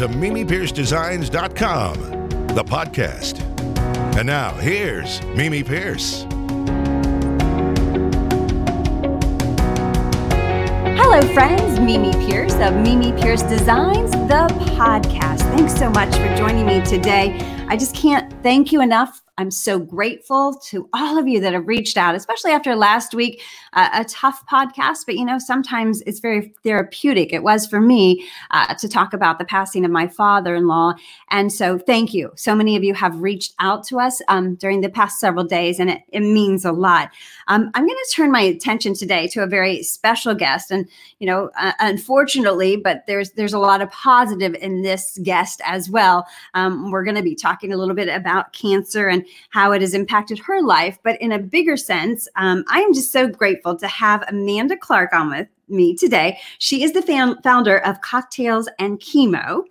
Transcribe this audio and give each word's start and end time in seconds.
to 0.00 0.08
MimiPierceDesigns.com, 0.08 1.94
the 2.54 2.64
podcast. 2.64 3.38
And 4.16 4.26
now, 4.28 4.54
here's 4.54 5.20
Mimi 5.36 5.62
Pierce. 5.62 6.22
Hello, 10.96 11.20
friends. 11.34 11.78
Mimi 11.80 12.12
Pierce 12.26 12.54
of 12.54 12.76
Mimi 12.76 13.12
Pierce 13.20 13.42
Designs, 13.42 14.12
the 14.12 14.48
podcast. 14.78 15.40
Thanks 15.54 15.74
so 15.74 15.90
much 15.90 16.16
for 16.16 16.34
joining 16.34 16.64
me 16.64 16.82
today. 16.82 17.38
I 17.68 17.76
just 17.76 17.94
can't 17.94 18.32
thank 18.42 18.72
you 18.72 18.80
enough 18.80 19.19
I'm 19.40 19.50
so 19.50 19.78
grateful 19.78 20.54
to 20.66 20.86
all 20.92 21.16
of 21.16 21.26
you 21.26 21.40
that 21.40 21.54
have 21.54 21.66
reached 21.66 21.96
out, 21.96 22.14
especially 22.14 22.50
after 22.50 22.76
last 22.76 23.14
week, 23.14 23.40
uh, 23.72 23.88
a 23.94 24.04
tough 24.04 24.44
podcast. 24.46 25.06
But 25.06 25.14
you 25.14 25.24
know, 25.24 25.38
sometimes 25.38 26.02
it's 26.02 26.20
very 26.20 26.52
therapeutic. 26.62 27.32
It 27.32 27.42
was 27.42 27.66
for 27.66 27.80
me 27.80 28.28
uh, 28.50 28.74
to 28.74 28.86
talk 28.86 29.14
about 29.14 29.38
the 29.38 29.46
passing 29.46 29.86
of 29.86 29.90
my 29.90 30.06
father 30.08 30.54
in 30.54 30.66
law. 30.66 30.92
And 31.30 31.50
so, 31.50 31.78
thank 31.78 32.12
you. 32.12 32.32
So 32.36 32.54
many 32.54 32.76
of 32.76 32.84
you 32.84 32.92
have 32.92 33.18
reached 33.22 33.54
out 33.60 33.82
to 33.84 33.98
us 33.98 34.20
um, 34.28 34.56
during 34.56 34.82
the 34.82 34.90
past 34.90 35.18
several 35.18 35.44
days, 35.44 35.80
and 35.80 35.88
it, 35.88 36.02
it 36.12 36.20
means 36.20 36.66
a 36.66 36.72
lot. 36.72 37.10
Um, 37.48 37.70
I'm 37.74 37.86
going 37.86 37.96
to 37.96 38.12
turn 38.14 38.30
my 38.30 38.42
attention 38.42 38.94
today 38.94 39.26
to 39.28 39.42
a 39.42 39.46
very 39.46 39.82
special 39.82 40.34
guest. 40.34 40.70
And, 40.70 40.86
you 41.18 41.26
know, 41.26 41.50
uh, 41.58 41.72
unfortunately, 41.80 42.76
but 42.76 43.04
there's, 43.06 43.32
there's 43.32 43.52
a 43.52 43.58
lot 43.58 43.82
of 43.82 43.90
positive 43.90 44.54
in 44.54 44.82
this 44.82 45.18
guest 45.24 45.60
as 45.64 45.90
well. 45.90 46.26
Um, 46.54 46.92
we're 46.92 47.04
going 47.04 47.16
to 47.16 47.22
be 47.22 47.34
talking 47.34 47.72
a 47.72 47.76
little 47.76 47.96
bit 47.96 48.08
about 48.08 48.52
cancer 48.52 49.08
and 49.08 49.26
how 49.50 49.72
it 49.72 49.80
has 49.80 49.94
impacted 49.94 50.38
her 50.38 50.62
life. 50.62 50.98
But 51.02 51.20
in 51.20 51.32
a 51.32 51.38
bigger 51.38 51.76
sense, 51.76 52.28
um, 52.36 52.64
I 52.68 52.80
am 52.80 52.92
just 52.92 53.12
so 53.12 53.28
grateful 53.28 53.76
to 53.76 53.86
have 53.86 54.24
Amanda 54.28 54.76
Clark 54.76 55.12
on 55.12 55.30
with 55.30 55.48
me 55.68 55.94
today. 55.94 56.38
She 56.58 56.82
is 56.82 56.92
the 56.92 57.02
fan- 57.02 57.40
founder 57.42 57.78
of 57.78 58.00
Cocktails 58.00 58.68
and 58.78 58.98
Chemo. 59.00 59.62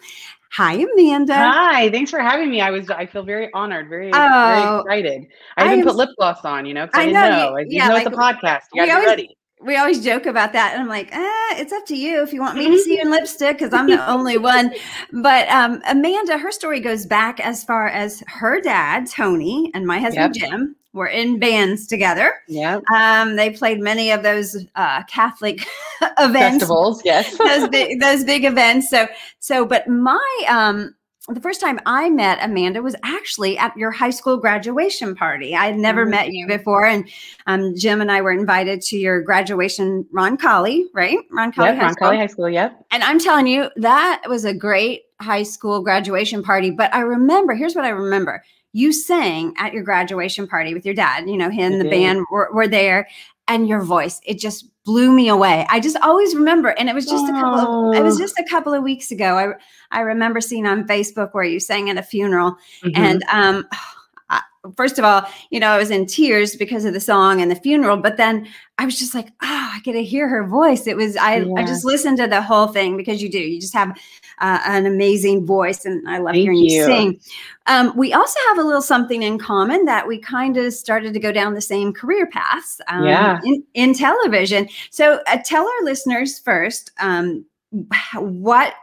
Hi, 0.52 0.74
Amanda. 0.74 1.36
Hi, 1.36 1.92
thanks 1.92 2.10
for 2.10 2.20
having 2.20 2.50
me. 2.50 2.60
I 2.60 2.72
was 2.72 2.90
I 2.90 3.06
feel 3.06 3.22
very 3.22 3.54
honored, 3.54 3.88
very 3.88 4.10
oh, 4.12 4.84
very 4.88 5.00
excited. 5.02 5.28
I 5.58 5.74
even 5.74 5.86
put 5.86 5.96
lip 5.96 6.10
gloss 6.18 6.44
on, 6.44 6.66
you 6.66 6.74
know, 6.74 6.88
because 6.88 7.00
I, 7.00 7.04
I, 7.04 7.06
didn't 7.06 7.22
know. 7.22 7.52
know. 7.52 7.58
You, 7.58 7.66
yeah, 7.70 7.88
know 7.88 7.94
like, 7.94 8.08
it's 8.08 8.16
a 8.16 8.20
podcast. 8.20 8.62
You 8.74 8.86
gotta 8.88 9.02
be 9.02 9.06
ready 9.06 9.39
we 9.62 9.76
always 9.76 10.04
joke 10.04 10.26
about 10.26 10.54
that 10.54 10.74
and 10.74 10.82
i'm 10.82 10.88
like 10.88 11.10
eh, 11.12 11.60
it's 11.60 11.74
up 11.74 11.86
to 11.86 11.96
you 11.96 12.22
if 12.24 12.32
you 12.32 12.40
want 12.40 12.58
me 12.58 12.70
to 12.70 12.78
see 12.80 12.96
you 12.96 13.02
in 13.02 13.12
lipstick 13.12 13.58
because 13.58 13.74
i'm 13.74 13.88
the 13.88 14.08
only 14.10 14.38
one. 14.38 14.74
But 15.12 15.48
um, 15.50 15.82
amanda 15.88 16.38
her 16.38 16.52
story 16.52 16.80
goes 16.80 17.06
back 17.06 17.40
as 17.40 17.64
far 17.64 17.88
as 17.88 18.24
her 18.28 18.62
dad 18.62 19.08
tony 19.08 19.72
and 19.74 19.86
my 19.86 20.00
husband 20.00 20.36
yep. 20.36 20.50
jim 20.50 20.76
were 20.94 21.08
in 21.08 21.38
bands 21.40 21.86
together. 21.88 22.34
Yeah 22.48 22.80
um, 22.96 23.36
they 23.36 23.52
played 23.52 23.80
many 23.80 24.12
of 24.12 24.24
those 24.24 24.66
uh, 24.76 25.04
catholic 25.04 25.66
events. 26.20 26.60
Festivals 26.60 27.02
yes. 27.06 27.38
Those 27.38 27.68
big 27.70 28.00
those 28.00 28.24
big 28.24 28.46
events. 28.46 28.90
So 28.90 29.08
so 29.40 29.66
but 29.66 29.88
my 29.88 30.46
um 30.48 30.96
the 31.34 31.42
first 31.42 31.62
time 31.62 31.80
I 31.86 32.10
met 32.10 32.40
Amanda 32.42 32.82
was 32.82 32.96
actually 33.04 33.58
at 33.58 33.76
your 33.78 33.92
high 33.92 34.10
school 34.10 34.38
graduation 34.38 35.16
party. 35.16 35.56
I 35.56 35.68
had 35.68 35.78
never 35.78 36.04
mm-hmm. 36.04 36.12
met 36.12 36.32
you 36.32 36.48
before, 36.48 36.86
and 36.86 37.08
um, 37.48 37.76
Jim 37.76 38.02
and 38.02 38.12
I 38.12 38.22
were 38.22 38.32
invited 38.32 38.82
to 38.84 38.98
your 38.98 39.22
graduation, 39.22 40.06
Roncalli, 40.14 40.86
right? 40.94 41.18
Roncalli 41.32 41.66
yep, 41.66 41.76
High 41.78 41.82
Ron 41.82 41.94
School. 41.94 42.08
Colley 42.08 42.18
High 42.18 42.28
School, 42.28 42.50
yep. 42.50 42.86
And 42.92 43.04
I'm 43.04 43.20
telling 43.20 43.48
you, 43.48 43.70
that 43.78 44.24
was 44.28 44.46
a 44.46 44.54
great 44.54 45.04
high 45.22 45.44
school 45.44 45.82
graduation 45.82 46.44
party. 46.44 46.72
But 46.72 46.94
I 46.94 47.02
remember, 47.02 47.54
here's 47.54 47.76
what 47.76 47.86
I 47.86 47.90
remember: 47.90 48.44
you 48.74 48.92
sang 48.92 49.54
at 49.58 49.74
your 49.74 49.84
graduation 49.84 50.48
party 50.48 50.74
with 50.74 50.86
your 50.86 50.96
dad. 50.96 51.30
You 51.30 51.38
know, 51.38 51.50
him 51.50 51.74
and 51.74 51.82
the 51.82 51.90
band 51.90 52.26
were, 52.32 52.50
were 52.54 52.68
there, 52.68 53.08
and 53.50 53.68
your 53.68 53.82
voice 53.82 54.22
it 54.26 54.40
just 54.40 54.70
blew 54.86 55.12
me 55.12 55.28
away. 55.28 55.68
I 55.70 55.80
just 55.80 55.98
always 55.98 56.34
remember, 56.34 56.70
and 56.70 56.90
it 56.90 56.96
was 56.96 57.06
just 57.06 57.26
oh. 57.28 57.30
a 57.30 57.42
couple. 57.42 57.92
Of, 57.92 57.98
it 57.98 58.04
was 58.04 58.18
just 58.18 58.40
a 58.40 58.44
couple 58.44 58.74
of 58.74 58.82
weeks 58.82 59.12
ago. 59.12 59.38
I 59.38 59.98
I 59.98 60.02
remember 60.02 60.40
seeing 60.40 60.66
on 60.66 60.88
Facebook 60.88 61.34
where 61.34 61.44
you 61.44 61.60
sang 61.60 61.90
at 61.90 61.98
a 61.98 62.04
funeral, 62.04 62.58
mm-hmm. 62.84 62.90
and 62.96 63.24
um, 63.32 63.68
I, 63.72 63.78
first 64.76 65.00
of 65.00 65.06
all, 65.06 65.24
you 65.52 65.60
know, 65.60 65.70
I 65.70 65.78
was 65.78 65.90
in 65.90 66.06
tears 66.06 66.56
because 66.56 66.86
of 66.86 66.94
the 66.94 67.00
song 67.00 67.42
and 67.42 67.50
the 67.50 67.56
funeral, 67.56 67.98
but 67.98 68.18
then 68.18 68.48
I 68.78 68.86
was 68.86 69.00
just 69.00 69.14
like, 69.14 69.28
oh, 69.42 69.72
I 69.74 69.80
get 69.84 69.94
to 69.94 70.04
hear 70.04 70.28
her 70.28 70.46
voice. 70.46 70.88
It 70.88 70.98
was 70.98 71.16
I 71.16 71.38
yeah. 71.38 71.54
I 71.58 71.64
just 71.66 71.86
listened 71.86 72.18
to 72.18 72.28
the 72.28 72.42
whole 72.42 72.68
thing 72.68 72.98
because 72.98 73.22
you 73.22 73.30
do. 73.30 73.40
You 73.40 73.60
just 73.60 73.74
have 73.74 73.98
uh, 74.40 74.60
an 74.66 74.86
amazing 74.86 75.46
voice, 75.46 75.86
and 75.86 76.08
I 76.08 76.18
love 76.18 76.34
Thank 76.34 76.44
hearing 76.44 76.60
you, 76.60 76.80
you 76.80 76.86
sing. 76.86 77.20
Um, 77.68 77.96
we 77.96 78.14
also 78.14 78.40
have 78.48 78.58
a 78.58 78.64
little 78.64 78.82
something 78.82 79.24
in 79.24 79.38
common 79.38 79.86
that 79.86 80.08
we 80.08 80.18
kind 80.18 80.58
of 80.58 80.74
started 80.74 81.14
to 81.14 81.20
go 81.20 81.32
down 81.32 81.54
the 81.54 81.62
same 81.62 81.94
career 81.94 82.28
paths 82.28 82.82
um, 82.88 83.06
yeah. 83.06 83.40
in, 83.44 83.64
in 83.74 83.94
television. 83.94 84.68
So, 84.92 85.22
uh, 85.28 85.38
tell 85.44 85.66
our 85.66 85.84
listeners 85.84 86.40
first 86.40 86.92
um, 87.00 87.46
what 88.16 88.74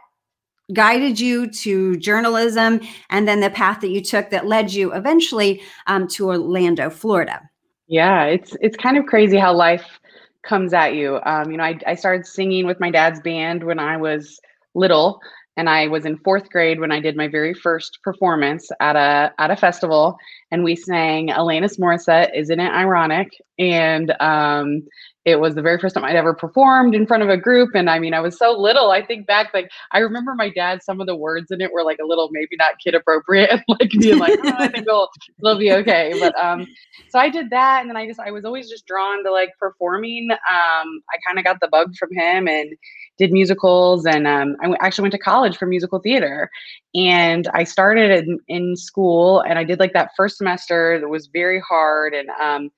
guided 0.73 1.19
you 1.19 1.49
to 1.49 1.95
journalism 1.97 2.81
and 3.09 3.27
then 3.27 3.39
the 3.39 3.49
path 3.49 3.81
that 3.81 3.89
you 3.89 4.01
took 4.01 4.29
that 4.29 4.47
led 4.47 4.73
you 4.73 4.93
eventually 4.93 5.61
um, 5.87 6.07
to 6.09 6.27
Orlando, 6.27 6.89
Florida. 6.89 7.41
Yeah, 7.87 8.25
it's 8.25 8.55
it's 8.59 8.75
kind 8.75 8.97
of 8.97 9.05
crazy 9.05 9.37
how 9.37 9.53
life 9.53 9.99
comes 10.43 10.73
at 10.73 10.95
you. 10.95 11.19
Um, 11.25 11.51
you 11.51 11.57
know, 11.57 11.63
I, 11.63 11.79
I 11.85 11.95
started 11.95 12.25
singing 12.25 12.65
with 12.65 12.79
my 12.79 12.91
dad's 12.91 13.19
band 13.21 13.63
when 13.63 13.79
I 13.79 13.97
was 13.97 14.39
little 14.75 15.19
and 15.57 15.69
I 15.69 15.87
was 15.87 16.05
in 16.05 16.17
fourth 16.17 16.49
grade 16.49 16.79
when 16.79 16.91
I 16.91 16.99
did 16.99 17.17
my 17.17 17.27
very 17.27 17.53
first 17.53 17.99
performance 18.03 18.69
at 18.79 18.95
a 18.95 19.33
at 19.39 19.51
a 19.51 19.55
festival, 19.55 20.17
and 20.51 20.63
we 20.63 20.75
sang 20.75 21.29
Alanis 21.29 21.79
Morissette, 21.79 22.35
"Isn't 22.35 22.59
It 22.59 22.71
Ironic?" 22.71 23.29
and 23.59 24.13
um, 24.19 24.83
it 25.27 25.41
was 25.41 25.55
the 25.55 25.61
very 25.61 25.77
first 25.77 25.93
time 25.93 26.05
I'd 26.05 26.15
ever 26.15 26.33
performed 26.33 26.95
in 26.95 27.05
front 27.05 27.21
of 27.21 27.27
a 27.27 27.35
group. 27.35 27.71
And 27.75 27.89
I 27.89 27.99
mean, 27.99 28.13
I 28.13 28.21
was 28.21 28.37
so 28.37 28.51
little. 28.51 28.91
I 28.91 29.05
think 29.05 29.27
back, 29.27 29.53
like, 29.53 29.69
I 29.91 29.99
remember 29.99 30.33
my 30.35 30.49
dad, 30.49 30.81
some 30.83 31.01
of 31.01 31.07
the 31.07 31.17
words 31.17 31.51
in 31.51 31.59
it 31.59 31.73
were 31.73 31.83
like 31.83 31.97
a 32.01 32.05
little, 32.05 32.29
maybe 32.31 32.55
not 32.57 32.79
kid 32.81 32.95
appropriate, 32.95 33.61
like 33.67 33.89
being 33.99 34.19
like, 34.19 34.39
oh, 34.43 34.53
I 34.57 34.69
think 34.69 34.85
we'll, 34.87 35.09
we'll 35.41 35.57
be 35.57 35.73
okay. 35.73 36.13
But 36.17 36.33
um, 36.41 36.65
so 37.09 37.19
I 37.19 37.29
did 37.29 37.49
that. 37.49 37.81
And 37.81 37.89
then 37.89 37.97
I 37.97 38.07
just, 38.07 38.21
I 38.21 38.31
was 38.31 38.45
always 38.45 38.69
just 38.69 38.85
drawn 38.85 39.21
to 39.25 39.31
like 39.31 39.49
performing. 39.59 40.29
Um, 40.31 41.01
I 41.11 41.17
kind 41.27 41.37
of 41.37 41.43
got 41.43 41.59
the 41.59 41.67
bug 41.67 41.93
from 41.95 42.09
him 42.13 42.47
and 42.47 42.73
did 43.17 43.33
musicals. 43.33 44.05
And 44.05 44.27
um, 44.27 44.55
I 44.63 44.77
actually 44.79 45.03
went 45.03 45.13
to 45.13 45.19
college 45.19 45.57
for 45.57 45.65
musical 45.65 45.99
theater. 45.99 46.49
And 46.95 47.49
I 47.53 47.65
started 47.65 48.25
in, 48.25 48.39
in 48.47 48.75
school 48.77 49.41
and 49.41 49.59
I 49.59 49.65
did 49.65 49.79
like 49.79 49.91
that 49.91 50.11
first 50.15 50.36
semester 50.37 50.99
that 50.99 51.09
was 51.09 51.29
very 51.33 51.61
hard. 51.67 52.13
And, 52.13 52.29
um, 52.41 52.69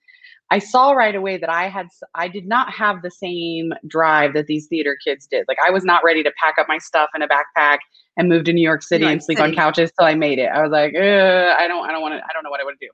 I 0.52 0.60
saw 0.60 0.92
right 0.92 1.14
away 1.14 1.38
that 1.38 1.50
I 1.50 1.70
had 1.70 1.88
I 2.16 2.28
did 2.28 2.48
not 2.48 2.74
have 2.74 3.02
the 3.02 3.12
same 3.12 3.72
drive 3.88 4.34
that 4.34 4.48
these 4.48 4.68
theater 4.68 4.98
kids 5.04 5.28
did. 5.28 5.46
Like 5.48 5.58
I 5.66 5.70
was 5.70 5.84
not 5.84 6.04
ready 6.04 6.24
to 6.24 6.32
pack 6.42 6.56
up 6.60 6.68
my 6.68 6.80
stuff 6.80 7.10
in 7.16 7.22
a 7.22 7.28
backpack 7.28 7.80
and 8.18 8.28
move 8.30 8.46
to 8.46 8.54
New 8.54 8.62
York 8.62 8.82
City 8.82 9.04
New 9.04 9.10
York 9.10 9.14
and 9.14 9.24
sleep 9.24 9.38
City. 9.38 9.50
on 9.50 9.56
couches 9.56 9.92
till 9.98 10.08
I 10.08 10.16
made 10.16 10.40
it. 10.40 10.50
I 10.50 10.62
was 10.62 10.72
like, 10.72 10.96
I 10.96 11.68
don't 11.68 11.88
I 11.88 11.92
don't 11.92 12.02
want 12.02 12.14
to 12.16 12.24
I 12.24 12.34
don't 12.34 12.44
know 12.44 12.50
what 12.50 12.60
I 12.60 12.64
want 12.64 12.80
to 12.80 12.86
do. 12.86 12.92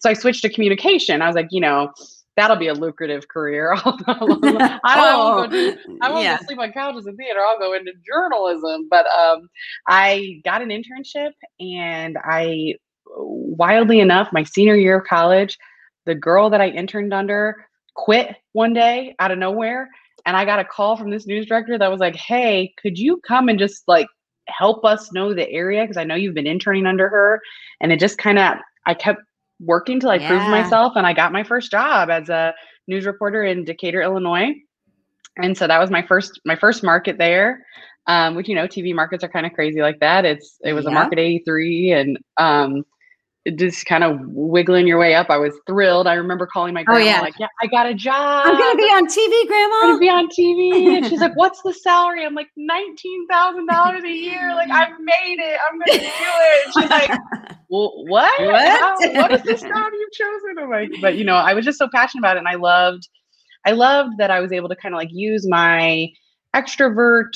So 0.00 0.10
I 0.10 0.12
switched 0.12 0.42
to 0.42 0.48
communication. 0.48 1.22
I 1.22 1.26
was 1.26 1.34
like, 1.34 1.48
you 1.50 1.60
know, 1.60 1.92
that'll 2.36 2.56
be 2.56 2.68
a 2.68 2.74
lucrative 2.74 3.26
career. 3.28 3.72
I 3.74 3.82
won't, 3.84 4.42
oh, 4.86 5.42
go, 5.44 5.50
do, 5.50 5.76
I 6.02 6.10
won't 6.10 6.22
yeah. 6.22 6.38
go 6.38 6.46
sleep 6.46 6.60
on 6.60 6.72
couches 6.72 7.06
in 7.06 7.16
theater. 7.16 7.40
I'll 7.40 7.58
go 7.58 7.72
into 7.72 7.92
journalism. 8.06 8.86
But 8.88 9.06
um, 9.06 9.48
I 9.88 10.40
got 10.44 10.62
an 10.62 10.68
internship 10.68 11.32
and 11.58 12.16
I 12.22 12.74
wildly 13.16 14.00
enough, 14.00 14.28
my 14.32 14.44
senior 14.44 14.76
year 14.76 14.98
of 14.98 15.06
college, 15.06 15.58
the 16.06 16.14
girl 16.14 16.50
that 16.50 16.60
I 16.60 16.68
interned 16.68 17.12
under 17.12 17.64
quit 17.94 18.36
one 18.52 18.72
day 18.72 19.14
out 19.18 19.30
of 19.30 19.38
nowhere. 19.38 19.88
And 20.24 20.36
I 20.36 20.44
got 20.44 20.60
a 20.60 20.64
call 20.64 20.96
from 20.96 21.10
this 21.10 21.26
news 21.26 21.46
director 21.46 21.78
that 21.78 21.90
was 21.90 22.00
like, 22.00 22.16
hey, 22.16 22.72
could 22.80 22.98
you 22.98 23.20
come 23.26 23.48
and 23.48 23.58
just 23.58 23.82
like 23.86 24.06
help 24.46 24.84
us 24.84 25.12
know 25.12 25.34
the 25.34 25.48
area? 25.50 25.82
Because 25.82 25.96
I 25.96 26.04
know 26.04 26.14
you've 26.14 26.34
been 26.34 26.46
interning 26.46 26.86
under 26.86 27.08
her. 27.08 27.40
And 27.80 27.92
it 27.92 28.00
just 28.00 28.18
kind 28.18 28.38
of, 28.38 28.56
I 28.86 28.94
kept 28.94 29.20
working 29.60 30.00
till 30.00 30.10
I 30.10 30.16
yeah. 30.16 30.28
proved 30.28 30.48
myself. 30.48 30.94
And 30.96 31.06
I 31.06 31.12
got 31.12 31.32
my 31.32 31.42
first 31.42 31.70
job 31.70 32.10
as 32.10 32.28
a 32.28 32.54
news 32.86 33.06
reporter 33.06 33.44
in 33.44 33.64
Decatur, 33.64 34.02
Illinois. 34.02 34.54
And 35.36 35.56
so 35.56 35.66
that 35.66 35.78
was 35.78 35.90
my 35.90 36.02
first 36.02 36.40
my 36.44 36.56
first 36.56 36.82
market 36.82 37.18
there. 37.18 37.64
Um, 38.06 38.34
which 38.34 38.48
you 38.48 38.54
know, 38.54 38.66
TV 38.66 38.94
markets 38.94 39.22
are 39.22 39.28
kind 39.28 39.44
of 39.44 39.52
crazy 39.52 39.82
like 39.82 40.00
that. 40.00 40.24
It's 40.24 40.56
it 40.64 40.72
was 40.72 40.84
yeah. 40.84 40.90
a 40.90 40.94
market 40.94 41.18
83 41.18 41.92
and 41.92 42.18
um 42.38 42.84
just 43.56 43.86
kind 43.86 44.04
of 44.04 44.18
wiggling 44.24 44.86
your 44.86 44.98
way 44.98 45.14
up. 45.14 45.30
I 45.30 45.36
was 45.36 45.54
thrilled. 45.66 46.06
I 46.06 46.14
remember 46.14 46.46
calling 46.46 46.74
my 46.74 46.82
grandma, 46.82 47.00
oh, 47.00 47.04
yeah. 47.04 47.20
like, 47.20 47.34
"Yeah, 47.38 47.46
I 47.62 47.66
got 47.66 47.86
a 47.86 47.94
job. 47.94 48.46
I'm 48.46 48.56
gonna 48.58 48.76
be 48.76 48.84
on 48.84 49.06
TV, 49.06 49.46
Grandma. 49.46 49.74
I'm 49.82 49.88
gonna 49.88 49.98
be 49.98 50.08
on 50.08 50.28
TV." 50.28 50.96
And 50.96 51.06
she's 51.06 51.20
like, 51.20 51.32
"What's 51.36 51.62
the 51.62 51.72
salary?" 51.72 52.24
I'm 52.24 52.34
like, 52.34 52.48
nineteen 52.56 53.26
thousand 53.28 53.66
dollars 53.66 54.04
a 54.04 54.10
year. 54.10 54.54
Like, 54.54 54.70
I 54.70 54.88
made 54.98 55.38
it. 55.38 55.58
I'm 55.70 55.78
gonna 55.78 55.98
do 55.98 56.06
it." 56.06 56.72
She's 56.74 56.90
like, 56.90 57.10
"Well, 57.68 58.04
what? 58.06 58.40
What? 58.40 58.80
How, 58.80 58.96
what 59.14 59.32
is 59.32 59.42
this 59.42 59.62
job 59.62 59.92
you've 59.92 60.12
chosen?" 60.12 60.58
I'm 60.60 60.70
like, 60.70 60.90
but 61.00 61.16
you 61.16 61.24
know, 61.24 61.36
I 61.36 61.54
was 61.54 61.64
just 61.64 61.78
so 61.78 61.88
passionate 61.92 62.20
about 62.20 62.36
it, 62.36 62.40
and 62.40 62.48
I 62.48 62.54
loved, 62.54 63.08
I 63.64 63.72
loved 63.72 64.18
that 64.18 64.30
I 64.30 64.40
was 64.40 64.52
able 64.52 64.68
to 64.68 64.76
kind 64.76 64.94
of 64.94 64.98
like 64.98 65.10
use 65.12 65.46
my 65.48 66.08
extrovert 66.54 67.30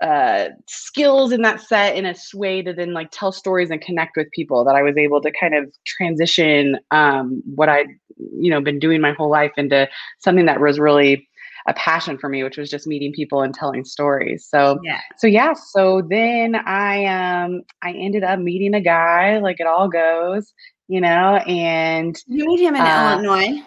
uh, 0.00 0.48
skills 0.68 1.32
in 1.32 1.42
that 1.42 1.60
set 1.60 1.96
in 1.96 2.04
a 2.04 2.14
way 2.34 2.62
to 2.62 2.72
then 2.72 2.92
like 2.92 3.08
tell 3.10 3.32
stories 3.32 3.70
and 3.70 3.80
connect 3.80 4.16
with 4.16 4.30
people 4.32 4.64
that 4.64 4.74
I 4.74 4.82
was 4.82 4.96
able 4.96 5.20
to 5.22 5.32
kind 5.32 5.54
of 5.54 5.72
transition 5.86 6.78
um, 6.90 7.42
what 7.54 7.68
I 7.68 7.86
you 8.18 8.50
know 8.50 8.60
been 8.60 8.78
doing 8.78 9.00
my 9.00 9.12
whole 9.12 9.30
life 9.30 9.52
into 9.56 9.88
something 10.18 10.46
that 10.46 10.60
was 10.60 10.78
really 10.78 11.28
a 11.68 11.74
passion 11.74 12.16
for 12.16 12.28
me, 12.28 12.44
which 12.44 12.56
was 12.56 12.70
just 12.70 12.86
meeting 12.86 13.12
people 13.12 13.42
and 13.42 13.52
telling 13.54 13.84
stories. 13.84 14.46
So 14.48 14.78
Yeah. 14.84 15.00
so 15.16 15.26
yeah, 15.26 15.52
so 15.54 16.02
then 16.08 16.54
I 16.54 17.04
um 17.06 17.62
I 17.82 17.92
ended 17.92 18.22
up 18.22 18.38
meeting 18.38 18.74
a 18.74 18.80
guy, 18.80 19.38
like 19.38 19.60
it 19.60 19.66
all 19.66 19.88
goes, 19.88 20.52
you 20.88 21.00
know, 21.00 21.36
and 21.46 22.16
You 22.26 22.46
meet 22.46 22.60
him 22.60 22.76
in 22.76 22.82
Uh, 22.82 23.18
Illinois. 23.20 23.62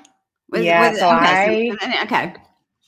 Was- 0.52 0.64
yeah, 0.66 0.90
was- 0.92 1.00
so 1.00 1.10
okay, 1.18 1.72
okay. 2.04 2.34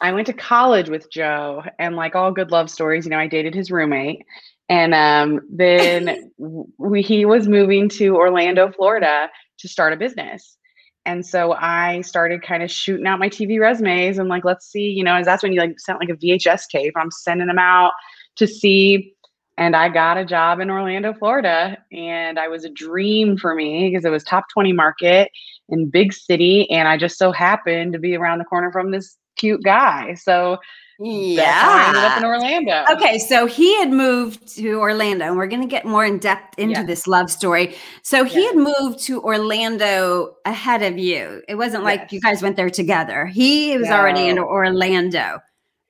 I 0.01 0.11
went 0.11 0.25
to 0.27 0.33
college 0.33 0.89
with 0.89 1.11
Joe, 1.11 1.63
and 1.77 1.95
like 1.95 2.15
all 2.15 2.31
good 2.31 2.51
love 2.51 2.69
stories, 2.69 3.05
you 3.05 3.11
know, 3.11 3.19
I 3.19 3.27
dated 3.27 3.53
his 3.53 3.71
roommate, 3.71 4.25
and 4.67 4.95
um, 4.95 5.41
then 5.49 6.31
we, 6.77 7.03
he 7.03 7.25
was 7.25 7.47
moving 7.47 7.87
to 7.89 8.15
Orlando, 8.15 8.71
Florida, 8.71 9.29
to 9.59 9.67
start 9.67 9.93
a 9.93 9.97
business, 9.97 10.57
and 11.05 11.25
so 11.25 11.53
I 11.53 12.01
started 12.01 12.41
kind 12.41 12.63
of 12.63 12.71
shooting 12.71 13.05
out 13.05 13.19
my 13.19 13.29
TV 13.29 13.59
resumes 13.59 14.17
and 14.17 14.27
like, 14.27 14.43
let's 14.43 14.67
see, 14.71 14.87
you 14.87 15.03
know, 15.03 15.15
and 15.15 15.25
that's 15.25 15.43
when 15.43 15.53
you 15.53 15.59
like 15.59 15.79
sent 15.79 15.99
like 15.99 16.09
a 16.09 16.15
VHS 16.15 16.67
tape. 16.71 16.93
I'm 16.95 17.11
sending 17.11 17.47
them 17.47 17.59
out 17.59 17.91
to 18.37 18.47
see, 18.47 19.13
and 19.57 19.75
I 19.75 19.89
got 19.89 20.17
a 20.17 20.25
job 20.25 20.59
in 20.59 20.71
Orlando, 20.71 21.13
Florida, 21.13 21.77
and 21.91 22.39
I 22.39 22.47
was 22.47 22.65
a 22.65 22.69
dream 22.69 23.37
for 23.37 23.53
me 23.53 23.89
because 23.89 24.03
it 24.03 24.09
was 24.09 24.23
top 24.23 24.45
20 24.53 24.73
market 24.73 25.29
in 25.69 25.91
big 25.91 26.11
city, 26.11 26.69
and 26.71 26.87
I 26.87 26.97
just 26.97 27.19
so 27.19 27.31
happened 27.31 27.93
to 27.93 27.99
be 27.99 28.15
around 28.15 28.39
the 28.39 28.45
corner 28.45 28.71
from 28.71 28.89
this 28.89 29.17
cute 29.41 29.63
guy. 29.63 30.13
So 30.13 30.57
that's 30.99 31.49
how 31.49 31.71
I 31.71 31.87
ended 31.87 32.03
up 32.03 32.17
in 32.19 32.25
Orlando. 32.25 32.85
Okay, 32.91 33.17
so 33.17 33.47
he 33.47 33.75
had 33.79 33.89
moved 33.89 34.55
to 34.57 34.79
Orlando, 34.79 35.25
and 35.25 35.35
we're 35.35 35.47
going 35.47 35.63
to 35.63 35.67
get 35.67 35.83
more 35.83 36.05
in 36.05 36.19
depth 36.19 36.59
into 36.59 36.81
Yeah. 36.81 36.85
this 36.85 37.07
love 37.07 37.31
story. 37.31 37.75
So 38.03 38.23
he 38.23 38.41
Yeah. 38.41 38.47
had 38.49 38.57
moved 38.57 38.99
to 39.05 39.19
Orlando 39.23 40.35
ahead 40.45 40.83
of 40.83 40.99
you. 40.99 41.41
It 41.47 41.55
wasn't 41.55 41.83
like 41.83 42.11
you 42.11 42.21
guys 42.21 42.43
went 42.43 42.55
there 42.55 42.69
together. 42.69 43.25
He 43.25 43.75
was 43.77 43.89
already 43.89 44.27
in 44.29 44.35
No. 44.35 45.39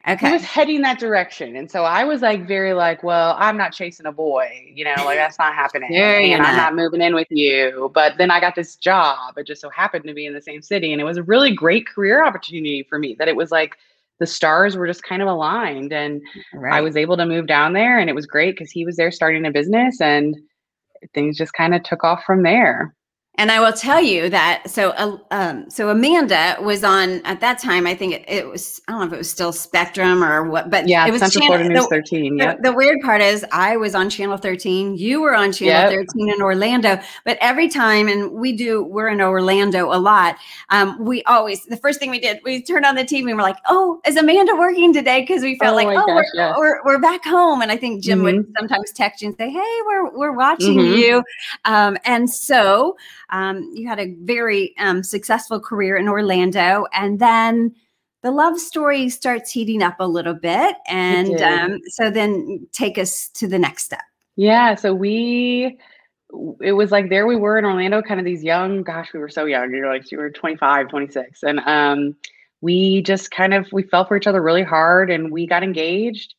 Orlando. 0.05 0.27
He 0.27 0.33
was 0.33 0.43
heading 0.43 0.81
that 0.81 0.99
direction. 0.99 1.55
And 1.55 1.69
so 1.69 1.83
I 1.83 2.03
was 2.03 2.21
like 2.21 2.47
very 2.47 2.73
like, 2.73 3.03
well, 3.03 3.35
I'm 3.39 3.57
not 3.57 3.71
chasing 3.73 4.05
a 4.05 4.11
boy, 4.11 4.71
you 4.73 4.83
know, 4.85 4.95
like 5.05 5.17
that's 5.17 5.37
not 5.39 5.53
happening. 5.53 5.89
And 6.33 6.43
I'm 6.43 6.55
not. 6.55 6.75
not 6.75 6.75
moving 6.75 7.01
in 7.01 7.15
with 7.15 7.27
you. 7.29 7.91
But 7.93 8.17
then 8.17 8.31
I 8.31 8.39
got 8.39 8.55
this 8.55 8.75
job. 8.75 9.37
It 9.37 9.47
just 9.47 9.61
so 9.61 9.69
happened 9.69 10.05
to 10.07 10.13
be 10.13 10.25
in 10.25 10.33
the 10.33 10.41
same 10.41 10.61
city. 10.61 10.91
And 10.91 11.01
it 11.01 11.05
was 11.05 11.17
a 11.17 11.23
really 11.23 11.53
great 11.53 11.87
career 11.87 12.25
opportunity 12.25 12.83
for 12.89 12.97
me 12.99 13.15
that 13.19 13.27
it 13.27 13.35
was 13.35 13.51
like 13.51 13.77
the 14.19 14.27
stars 14.27 14.75
were 14.77 14.87
just 14.87 15.03
kind 15.03 15.21
of 15.21 15.27
aligned. 15.27 15.93
And 15.93 16.21
I 16.71 16.81
was 16.81 16.95
able 16.97 17.17
to 17.17 17.25
move 17.25 17.47
down 17.47 17.73
there 17.73 17.99
and 17.99 18.09
it 18.09 18.13
was 18.13 18.25
great 18.25 18.55
because 18.55 18.71
he 18.71 18.85
was 18.85 18.95
there 18.95 19.11
starting 19.11 19.45
a 19.45 19.51
business 19.51 19.99
and 20.01 20.35
things 21.13 21.37
just 21.37 21.53
kind 21.53 21.73
of 21.73 21.83
took 21.83 22.03
off 22.03 22.23
from 22.25 22.43
there. 22.43 22.95
And 23.35 23.49
I 23.49 23.59
will 23.61 23.71
tell 23.71 24.01
you 24.01 24.29
that 24.29 24.69
so 24.69 24.89
uh, 24.91 25.17
um, 25.31 25.69
so 25.69 25.89
Amanda 25.89 26.57
was 26.61 26.83
on 26.83 27.25
at 27.25 27.39
that 27.39 27.59
time. 27.59 27.87
I 27.87 27.95
think 27.95 28.13
it, 28.13 28.25
it 28.27 28.47
was 28.47 28.81
I 28.87 28.91
don't 28.91 28.99
know 29.01 29.07
if 29.07 29.13
it 29.13 29.17
was 29.17 29.31
still 29.31 29.53
Spectrum 29.53 30.21
or 30.21 30.43
what, 30.49 30.69
but 30.69 30.87
Yeah, 30.87 31.07
it 31.07 31.11
was 31.11 31.21
Central 31.21 31.41
channel- 31.47 31.57
Florida 31.57 31.73
News 31.73 31.83
the- 31.87 31.95
13. 31.95 32.37
The, 32.37 32.57
the 32.61 32.73
weird 32.73 32.99
part 33.01 33.21
is 33.21 33.45
I 33.53 33.77
was 33.77 33.95
on 33.95 34.09
channel 34.09 34.37
13, 34.37 34.97
you 34.97 35.21
were 35.21 35.33
on 35.33 35.53
channel 35.53 35.91
Yep. 35.91 36.07
13 36.13 36.29
in 36.33 36.41
Orlando, 36.41 36.99
but 37.23 37.37
every 37.39 37.69
time, 37.69 38.09
and 38.09 38.31
we 38.33 38.51
do, 38.51 38.83
we're 38.83 39.07
in 39.07 39.21
Orlando 39.21 39.91
a 39.93 39.97
lot. 39.97 40.35
Um, 40.69 41.03
we 41.03 41.23
always, 41.23 41.65
the 41.65 41.77
first 41.77 41.99
thing 41.99 42.11
we 42.11 42.19
did, 42.19 42.41
we 42.43 42.61
turned 42.61 42.85
on 42.85 42.95
the 42.95 43.03
TV 43.05 43.19
and 43.29 43.37
we're 43.37 43.41
like, 43.43 43.57
oh, 43.69 44.01
is 44.05 44.17
Amanda 44.17 44.55
working 44.55 44.93
today? 44.93 45.21
Because 45.21 45.41
we 45.41 45.57
felt 45.57 45.73
Oh 45.73 45.75
like, 45.85 45.97
oh, 45.97 46.05
gosh, 46.05 46.25
we're, 46.35 46.39
yes. 46.47 46.55
we're, 46.57 46.83
we're 46.83 46.99
back 46.99 47.23
home. 47.23 47.61
And 47.61 47.71
I 47.71 47.77
think 47.77 48.03
Jim 48.03 48.23
would 48.23 48.35
Mm-hmm. 48.35 48.51
sometimes 48.59 48.91
text 48.91 49.21
you 49.21 49.29
and 49.29 49.37
say, 49.37 49.49
hey, 49.49 49.79
we're, 49.87 50.11
we're 50.17 50.31
watching 50.33 50.77
Mhm. 50.77 50.97
you. 50.97 51.23
Um, 51.65 51.97
and 52.05 52.29
so 52.29 52.97
um, 53.31 53.69
you 53.73 53.87
had 53.87 53.99
a 53.99 54.15
very 54.21 54.75
um, 54.77 55.03
successful 55.03 55.59
career 55.59 55.95
in 55.95 56.07
Orlando. 56.07 56.85
And 56.93 57.19
then 57.19 57.73
the 58.23 58.31
love 58.31 58.59
story 58.59 59.09
starts 59.09 59.51
heating 59.51 59.81
up 59.81 59.95
a 59.99 60.07
little 60.07 60.33
bit. 60.33 60.75
And 60.87 61.41
um, 61.41 61.79
so 61.87 62.09
then 62.09 62.67
take 62.71 62.97
us 62.97 63.29
to 63.35 63.47
the 63.47 63.59
next 63.59 63.85
step. 63.85 64.01
Yeah, 64.35 64.75
so 64.75 64.93
we 64.93 65.77
it 66.61 66.71
was 66.71 66.91
like 66.91 67.09
there 67.09 67.27
we 67.27 67.35
were 67.35 67.57
in 67.57 67.65
Orlando, 67.65 68.01
kind 68.01 68.19
of 68.19 68.25
these 68.25 68.41
young, 68.41 68.83
gosh, 68.83 69.11
we 69.13 69.19
were 69.19 69.27
so 69.27 69.45
young. 69.45 69.71
You're 69.71 69.91
like 69.91 70.09
you 70.11 70.17
were 70.17 70.29
25, 70.29 70.87
26. 70.87 71.43
And 71.43 71.59
um 71.61 72.15
we 72.61 73.01
just 73.01 73.31
kind 73.31 73.53
of 73.53 73.67
we 73.71 73.83
fell 73.83 74.05
for 74.05 74.15
each 74.15 74.27
other 74.27 74.41
really 74.41 74.63
hard 74.63 75.09
and 75.09 75.31
we 75.31 75.47
got 75.47 75.63
engaged 75.63 76.35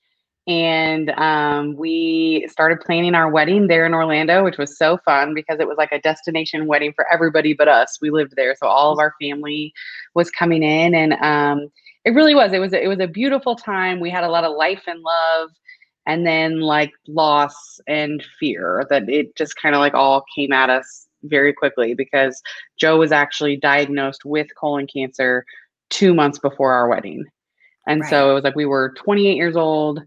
and 0.47 1.11
um 1.11 1.77
we 1.77 2.47
started 2.51 2.81
planning 2.81 3.15
our 3.15 3.31
wedding 3.31 3.69
there 3.69 3.87
in 3.87 3.95
Orlando, 3.95 4.43
which 4.45 4.59
was 4.59 4.77
so 4.77 4.99
fun 5.05 5.35
because 5.35 5.61
it 5.61 5.69
was 5.69 5.79
like 5.79 5.93
a 5.93 6.01
destination 6.01 6.67
wedding 6.67 6.93
for 6.95 7.07
everybody 7.13 7.55
but 7.55 7.69
us. 7.69 7.99
We 8.01 8.11
lived 8.11 8.35
there, 8.37 8.55
so 8.57 8.67
all 8.67 8.93
of 8.93 8.99
our 8.99 9.15
family 9.21 9.73
was 10.15 10.31
coming 10.31 10.63
in 10.63 10.95
and 10.95 11.13
um 11.15 11.69
it 12.05 12.11
really 12.11 12.35
was. 12.35 12.53
It 12.53 12.59
was 12.59 12.73
a, 12.73 12.83
it 12.83 12.89
was 12.89 12.99
a 12.99 13.07
beautiful 13.07 13.55
time. 13.55 14.01
We 14.01 14.11
had 14.11 14.25
a 14.25 14.31
lot 14.31 14.45
of 14.45 14.57
life 14.57 14.83
and 14.89 15.01
love 15.01 15.51
and 16.07 16.27
then 16.27 16.61
like 16.61 16.93
loss 17.07 17.81
and 17.87 18.25
fear 18.41 18.85
that 18.91 19.09
it 19.09 19.37
just 19.37 19.55
kind 19.57 19.75
of 19.75 19.79
like 19.79 19.95
all 19.95 20.25
came 20.37 20.53
at 20.53 20.71
us 20.71 21.07
very 21.25 21.53
quickly 21.53 21.95
because 21.95 22.43
Joe 22.79 22.99
was 22.99 23.13
actually 23.13 23.57
diagnosed 23.57 24.25
with 24.25 24.49
colon 24.59 24.87
cancer 24.93 25.45
two 25.91 26.15
months 26.15 26.39
before 26.39 26.73
our 26.73 26.89
wedding. 26.89 27.25
And 27.87 28.05
so 28.07 28.31
it 28.31 28.35
was 28.35 28.45
like 28.45 28.55
we 28.55 28.65
were 28.65 28.95
28 28.97 29.37
years 29.37 29.57
old. 29.57 30.01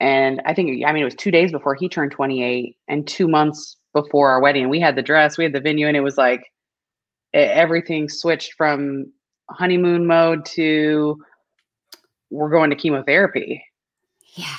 And 0.00 0.40
I 0.46 0.54
think, 0.54 0.84
I 0.84 0.92
mean, 0.92 1.02
it 1.02 1.04
was 1.04 1.14
two 1.14 1.30
days 1.30 1.52
before 1.52 1.74
he 1.74 1.88
turned 1.88 2.10
28 2.12 2.76
and 2.88 3.06
two 3.06 3.28
months 3.28 3.76
before 3.92 4.30
our 4.30 4.40
wedding. 4.40 4.70
We 4.70 4.80
had 4.80 4.96
the 4.96 5.02
dress, 5.02 5.36
we 5.36 5.44
had 5.44 5.52
the 5.52 5.60
venue, 5.60 5.86
and 5.86 5.96
it 5.96 6.00
was 6.00 6.16
like 6.16 6.50
everything 7.34 8.08
switched 8.08 8.54
from 8.54 9.12
honeymoon 9.50 10.06
mode 10.06 10.44
to 10.46 11.22
we're 12.30 12.50
going 12.50 12.70
to 12.70 12.76
chemotherapy. 12.76 13.62
Yeah. 14.34 14.56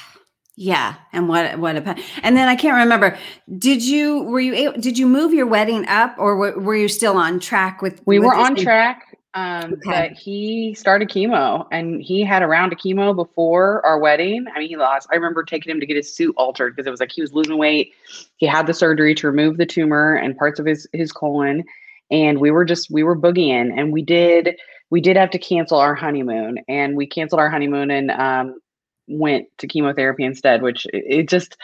Yeah. 0.57 0.95
And 1.13 1.27
what, 1.27 1.57
what 1.57 1.77
a, 1.77 1.95
and 2.21 2.35
then 2.37 2.47
I 2.47 2.55
can't 2.55 2.77
remember, 2.77 3.17
did 3.57 3.81
you, 3.83 4.23
were 4.23 4.41
you, 4.41 4.53
able, 4.53 4.79
did 4.79 4.97
you 4.97 5.07
move 5.07 5.33
your 5.33 5.47
wedding 5.47 5.87
up 5.87 6.13
or 6.19 6.35
were, 6.35 6.59
were 6.59 6.75
you 6.75 6.87
still 6.87 7.17
on 7.17 7.39
track 7.39 7.81
with? 7.81 8.01
We 8.05 8.19
with 8.19 8.27
were 8.27 8.35
on 8.35 8.55
track, 8.55 9.17
um, 9.33 9.73
Okay. 9.73 9.79
but 9.85 10.11
he 10.11 10.73
started 10.73 11.09
chemo 11.09 11.65
and 11.71 12.01
he 12.01 12.21
had 12.23 12.43
a 12.43 12.47
round 12.47 12.73
of 12.73 12.79
chemo 12.79 13.15
before 13.15 13.85
our 13.85 13.99
wedding. 13.99 14.45
I 14.53 14.59
mean, 14.59 14.67
he 14.69 14.75
lost. 14.77 15.07
I 15.11 15.15
remember 15.15 15.43
taking 15.43 15.71
him 15.71 15.79
to 15.79 15.85
get 15.85 15.95
his 15.95 16.13
suit 16.13 16.33
altered 16.37 16.75
because 16.75 16.87
it 16.87 16.91
was 16.91 16.99
like 16.99 17.11
he 17.11 17.21
was 17.21 17.33
losing 17.33 17.57
weight. 17.57 17.93
He 18.37 18.45
had 18.45 18.67
the 18.67 18.73
surgery 18.73 19.15
to 19.15 19.27
remove 19.27 19.57
the 19.57 19.65
tumor 19.65 20.15
and 20.15 20.37
parts 20.37 20.59
of 20.59 20.65
his 20.65 20.87
his 20.93 21.11
colon, 21.11 21.63
and 22.09 22.39
we 22.39 22.51
were 22.51 22.65
just 22.65 22.89
we 22.91 23.03
were 23.03 23.15
boogieing, 23.17 23.71
and 23.77 23.93
we 23.93 24.01
did 24.01 24.57
we 24.89 24.99
did 24.99 25.15
have 25.15 25.29
to 25.31 25.39
cancel 25.39 25.77
our 25.79 25.95
honeymoon, 25.95 26.59
and 26.67 26.97
we 26.97 27.07
canceled 27.07 27.39
our 27.39 27.49
honeymoon 27.49 27.89
and 27.91 28.11
um, 28.11 28.59
went 29.07 29.47
to 29.59 29.67
chemotherapy 29.67 30.25
instead, 30.25 30.61
which 30.61 30.85
it, 30.87 31.03
it 31.07 31.29
just 31.29 31.55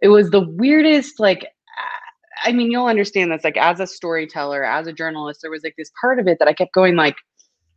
it 0.00 0.08
was 0.08 0.30
the 0.30 0.40
weirdest 0.40 1.20
like 1.20 1.46
I 2.42 2.52
mean, 2.52 2.70
you'll 2.70 2.86
understand 2.86 3.30
this. 3.30 3.44
Like, 3.44 3.56
as 3.56 3.80
a 3.80 3.86
storyteller, 3.86 4.64
as 4.64 4.86
a 4.86 4.92
journalist, 4.92 5.40
there 5.42 5.50
was 5.50 5.62
like 5.62 5.74
this 5.76 5.90
part 6.00 6.18
of 6.18 6.26
it 6.26 6.38
that 6.38 6.48
I 6.48 6.52
kept 6.52 6.74
going, 6.74 6.96
like, 6.96 7.16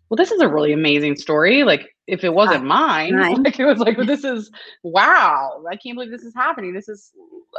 well, 0.10 0.18
this 0.18 0.32
is 0.32 0.42
a 0.42 0.48
really 0.48 0.74
amazing 0.74 1.16
story. 1.16 1.64
Like, 1.64 1.90
if 2.08 2.24
it 2.24 2.34
wasn't 2.34 2.64
mine, 2.66 3.16
mine. 3.16 3.44
like, 3.44 3.60
it 3.60 3.66
was 3.66 3.80
like, 3.80 3.98
well, 3.98 4.06
this 4.06 4.24
is 4.24 4.52
wow. 4.84 5.64
I 5.70 5.76
can't 5.76 5.96
believe 5.96 6.12
this 6.12 6.24
is 6.24 6.36
happening. 6.36 6.74
This 6.74 6.88
is, 6.88 7.12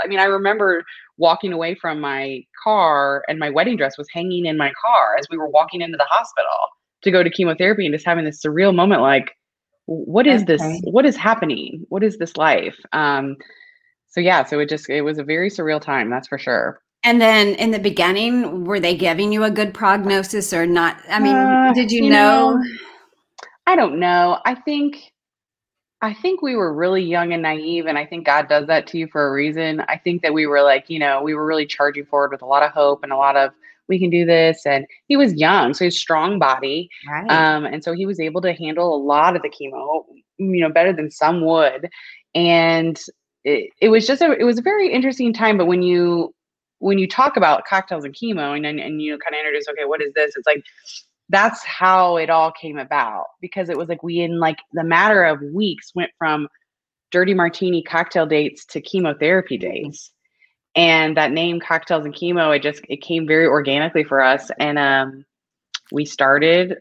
I 0.03 0.07
mean, 0.07 0.21
I 0.21 0.25
remember 0.25 0.85
walking 1.17 1.53
away 1.53 1.75
from 1.75 2.01
my 2.01 2.45
car 2.63 3.25
and 3.29 3.39
my 3.39 3.51
wedding 3.51 3.77
dress 3.77 3.99
was 3.99 4.09
hanging 4.13 4.47
in 4.47 4.57
my 4.57 4.73
car 4.81 5.17
as 5.19 5.27
we 5.31 5.39
were 5.39 5.49
walking 5.49 5.81
into 5.81 5.97
the 5.97 6.07
hospital 6.09 6.51
to 7.03 7.11
go 7.11 7.23
to 7.23 7.31
chemotherapy 7.31 7.85
and 7.87 7.95
just 7.95 8.07
having 8.07 8.25
this 8.25 8.41
surreal 8.41 8.75
moment, 8.75 9.01
like, 9.01 9.37
what 9.87 10.27
is 10.27 10.45
this? 10.45 10.63
What 10.83 11.07
is 11.07 11.17
happening? 11.17 11.85
What 11.89 12.03
is 12.03 12.19
this 12.19 12.37
life? 12.37 12.77
Um, 12.93 13.37
so 14.09 14.21
yeah, 14.21 14.45
so 14.45 14.59
it 14.59 14.69
just 14.69 14.91
it 14.91 15.03
was 15.03 15.19
a 15.19 15.25
very 15.25 15.49
surreal 15.51 15.81
time, 15.81 16.11
that's 16.11 16.27
for 16.27 16.39
sure. 16.39 16.81
And 17.07 17.21
then 17.21 17.55
in 17.55 17.71
the 17.71 17.79
beginning, 17.79 18.65
were 18.65 18.81
they 18.81 18.97
giving 18.97 19.33
you 19.33 19.45
a 19.45 19.51
good 19.51 19.73
prognosis 19.73 20.53
or 20.53 20.67
not? 20.67 20.97
I 21.09 21.21
mean, 21.21 21.37
Uh, 21.37 21.73
did 21.73 21.93
you, 21.93 22.03
you 22.05 22.11
know? 22.11 22.55
know, 22.57 22.65
I 23.67 23.77
don't 23.77 24.01
know. 24.01 24.41
I 24.45 24.57
think 24.57 25.13
I 26.03 26.13
think 26.15 26.43
we 26.43 26.57
were 26.57 26.75
really 26.75 27.03
young 27.03 27.33
and 27.33 27.43
naive 27.43 27.87
and 27.87 27.97
I 27.97 28.05
think 28.07 28.27
God 28.27 28.49
does 28.49 28.67
that 28.67 28.87
to 28.89 28.99
you 28.99 29.09
for 29.09 29.29
a 29.29 29.33
reason. 29.33 29.81
I 29.89 29.99
think 29.99 30.23
that 30.23 30.35
we 30.35 30.47
were 30.47 30.63
like, 30.63 30.91
you 30.91 30.99
know, 30.99 31.23
we 31.23 31.35
were 31.35 31.47
really 31.47 31.67
charging 31.67 32.05
forward 32.07 32.33
with 32.33 32.43
a 32.43 32.47
lot 32.47 32.63
of 32.65 32.73
hope 32.73 33.05
and 33.05 33.13
a 33.13 33.17
lot 33.17 33.37
of 33.37 33.53
we 33.89 33.99
can 34.01 34.11
do 34.11 34.27
this 34.27 34.67
and 34.67 34.85
he 35.09 35.17
was 35.17 35.33
young, 35.35 35.75
so 35.75 35.85
he's 35.85 35.97
strong 35.99 36.39
body. 36.41 36.91
Right. 37.09 37.31
Um 37.31 37.65
and 37.67 37.85
so 37.85 37.93
he 37.93 38.05
was 38.07 38.21
able 38.21 38.41
to 38.43 38.53
handle 38.53 38.95
a 38.95 39.03
lot 39.03 39.37
of 39.37 39.43
the 39.43 39.49
chemo, 39.49 40.05
you 40.39 40.61
know, 40.61 40.71
better 40.71 40.93
than 40.93 41.11
some 41.11 41.43
would. 41.43 41.89
And 42.35 43.01
it, 43.45 43.71
it 43.81 43.89
was 43.91 44.07
just 44.07 44.23
a 44.23 44.33
it 44.33 44.45
was 44.45 44.59
a 44.59 44.63
very 44.63 44.93
interesting 44.93 45.33
time 45.33 45.57
but 45.57 45.67
when 45.67 45.83
you 45.83 46.35
when 46.79 46.99
you 46.99 47.09
talk 47.09 47.37
about 47.37 47.65
cocktails 47.65 48.05
and 48.05 48.15
chemo 48.15 48.57
and 48.57 48.67
and, 48.67 48.79
and 48.81 49.01
you 49.03 49.19
kind 49.19 49.35
of 49.35 49.39
introduce 49.39 49.69
okay 49.69 49.85
what 49.85 50.03
is 50.03 50.13
this? 50.15 50.37
It's 50.37 50.47
like 50.47 50.65
that's 51.29 51.65
how 51.65 52.17
it 52.17 52.31
all 52.31 52.53
came 52.53 52.79
about 52.79 53.27
because 53.41 53.69
it 53.69 53.77
was 53.77 53.89
like 53.89 54.03
we 54.03 54.21
in 54.21 54.39
like 54.39 54.59
the 54.73 54.85
matter 54.85 55.25
of 55.25 55.41
weeks 55.43 55.93
went 55.95 56.11
from 56.19 56.49
dirty 57.11 57.35
martini 57.35 57.83
cocktail 57.83 58.27
dates 58.27 58.65
to 58.67 58.81
chemotherapy 58.81 59.59
dates. 59.59 60.13
And 60.75 61.17
that 61.17 61.33
name 61.33 61.59
cocktails 61.61 62.05
and 62.05 62.15
chemo 62.15 62.55
it 62.55 62.63
just 62.63 62.83
it 62.89 63.03
came 63.03 63.27
very 63.27 63.47
organically 63.47 64.05
for 64.05 64.21
us. 64.21 64.51
And 64.59 64.79
um 64.79 65.25
we 65.93 66.05
started 66.05 66.79